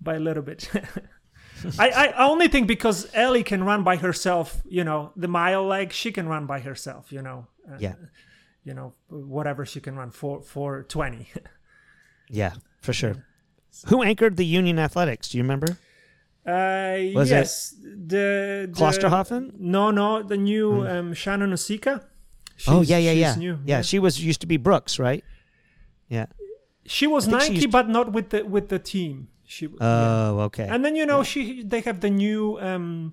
[0.00, 0.70] By a little bit.
[1.78, 5.92] I, I only think because Ellie can run by herself, you know, the mile leg,
[5.92, 7.46] she can run by herself, you know.
[7.68, 7.94] Uh, Yeah.
[8.64, 11.28] You know, whatever she can run for for 20.
[12.30, 13.24] Yeah, for sure.
[13.86, 15.30] Who anchored the Union Athletics?
[15.30, 15.78] Do you remember?
[16.46, 19.58] Uh, Was it yes, the, the Klosterhalfen?
[19.58, 22.04] No, no, the new um, Shannon Osika.
[22.66, 23.34] oh yeah, yeah, she's yeah.
[23.36, 23.58] New.
[23.64, 23.80] yeah.
[23.82, 25.24] She was used to be Brooks, right?
[26.08, 26.26] Yeah.
[26.86, 29.28] she was think she Nike, used- but not with the with the team.
[29.48, 29.64] She.
[29.66, 30.30] yeah.
[30.30, 30.68] Oh, okay.
[30.68, 33.12] And then you know she they have the new um,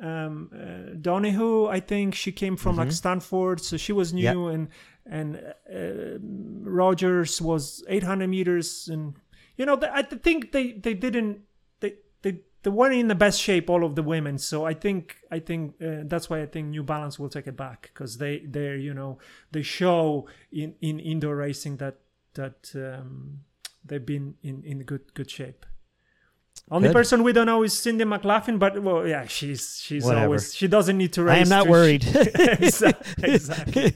[0.00, 1.66] um, uh, Donahue.
[1.66, 4.48] I think she came from like Stanford, so she was new, Mm-hmm.
[4.48, 4.54] Yep.
[4.54, 4.68] and
[5.04, 5.28] and
[5.68, 6.18] uh,
[6.70, 9.14] Rogers was 800 meters, and
[9.56, 11.40] you know I think they they didn't
[11.80, 14.38] they they they weren't in the best shape all of the women.
[14.38, 17.56] So I think I think uh, that's why I think New Balance will take it
[17.56, 19.18] back because they—they're you know
[19.50, 21.96] they show in in indoor racing that
[22.34, 23.40] that um,
[23.84, 25.66] they've been in in good good shape.
[26.72, 26.94] Only Good.
[26.94, 30.24] person we don't know is Cindy McLaughlin, but well, yeah, she's she's Whatever.
[30.24, 31.36] always she doesn't need to race.
[31.36, 32.02] I am not worried.
[32.16, 33.24] exactly.
[33.34, 33.94] exactly.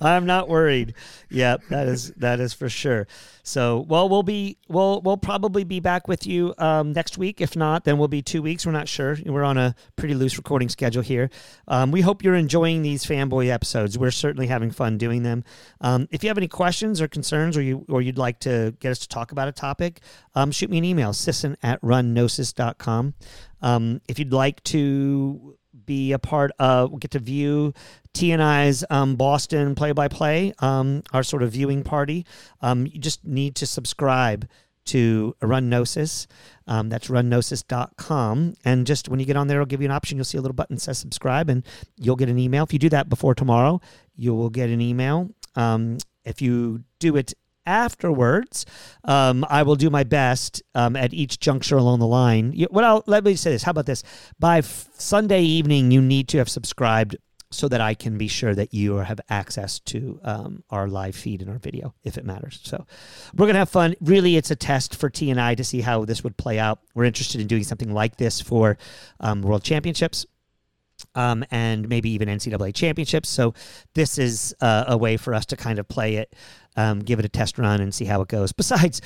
[0.00, 0.94] I'm not worried.
[1.28, 3.08] Yeah, that is that is for sure.
[3.44, 7.40] So, well, we'll be we'll we'll probably be back with you um, next week.
[7.40, 8.64] If not, then we'll be two weeks.
[8.64, 9.16] We're not sure.
[9.26, 11.28] We're on a pretty loose recording schedule here.
[11.66, 13.98] Um, we hope you're enjoying these fanboy episodes.
[13.98, 15.42] We're certainly having fun doing them.
[15.80, 18.92] Um, if you have any questions or concerns, or you or you'd like to get
[18.92, 20.00] us to talk about a topic,
[20.34, 23.14] um, shoot me an email, sisson at runnosis.com.
[23.60, 25.56] Um, if you'd like to
[25.86, 27.72] be a part of, get to view
[28.12, 32.26] T and I's um, Boston play by play, our sort of viewing party.
[32.60, 34.48] Um, you just need to subscribe
[34.84, 36.26] to Runnosis.
[36.66, 38.54] Um, that's runnosis.com.
[38.64, 40.18] And just when you get on there, it'll give you an option.
[40.18, 41.64] You'll see a little button that says subscribe, and
[41.98, 42.64] you'll get an email.
[42.64, 43.80] If you do that before tomorrow,
[44.16, 45.30] you will get an email.
[45.54, 47.34] Um, if you do it
[47.66, 48.66] afterwards,
[49.04, 52.54] um, I will do my best um, at each juncture along the line.
[52.74, 53.62] I'll, let me say this.
[53.62, 54.02] How about this?
[54.38, 57.16] By f- Sunday evening, you need to have subscribed
[57.52, 61.42] so that I can be sure that you have access to um, our live feed
[61.42, 62.60] and our video if it matters.
[62.62, 62.86] So
[63.36, 63.94] we're gonna have fun.
[64.00, 66.80] Really, it's a test for T and I to see how this would play out.
[66.94, 68.78] We're interested in doing something like this for
[69.20, 70.26] um, World Championships.
[71.16, 73.28] Um, and maybe even NCAA championships.
[73.28, 73.54] So
[73.94, 76.32] this is uh, a way for us to kind of play it,
[76.76, 78.52] um, give it a test run, and see how it goes.
[78.52, 79.00] Besides,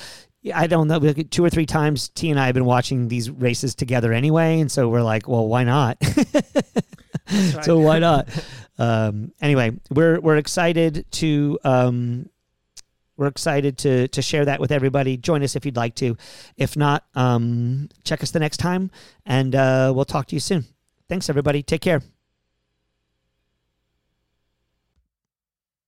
[0.53, 3.29] I don't know, like two or three times T and I have been watching these
[3.29, 5.97] races together anyway, and so we're like, well, why not?
[7.31, 7.63] right.
[7.63, 8.29] so why not?
[8.77, 12.29] um, anyway, we're we're excited to um,
[13.17, 15.17] we're excited to to share that with everybody.
[15.17, 16.15] Join us if you'd like to.
[16.55, 18.91] If not, um, check us the next time,
[19.25, 20.65] and uh, we'll talk to you soon.
[21.09, 21.63] Thanks, everybody.
[21.63, 22.01] Take care.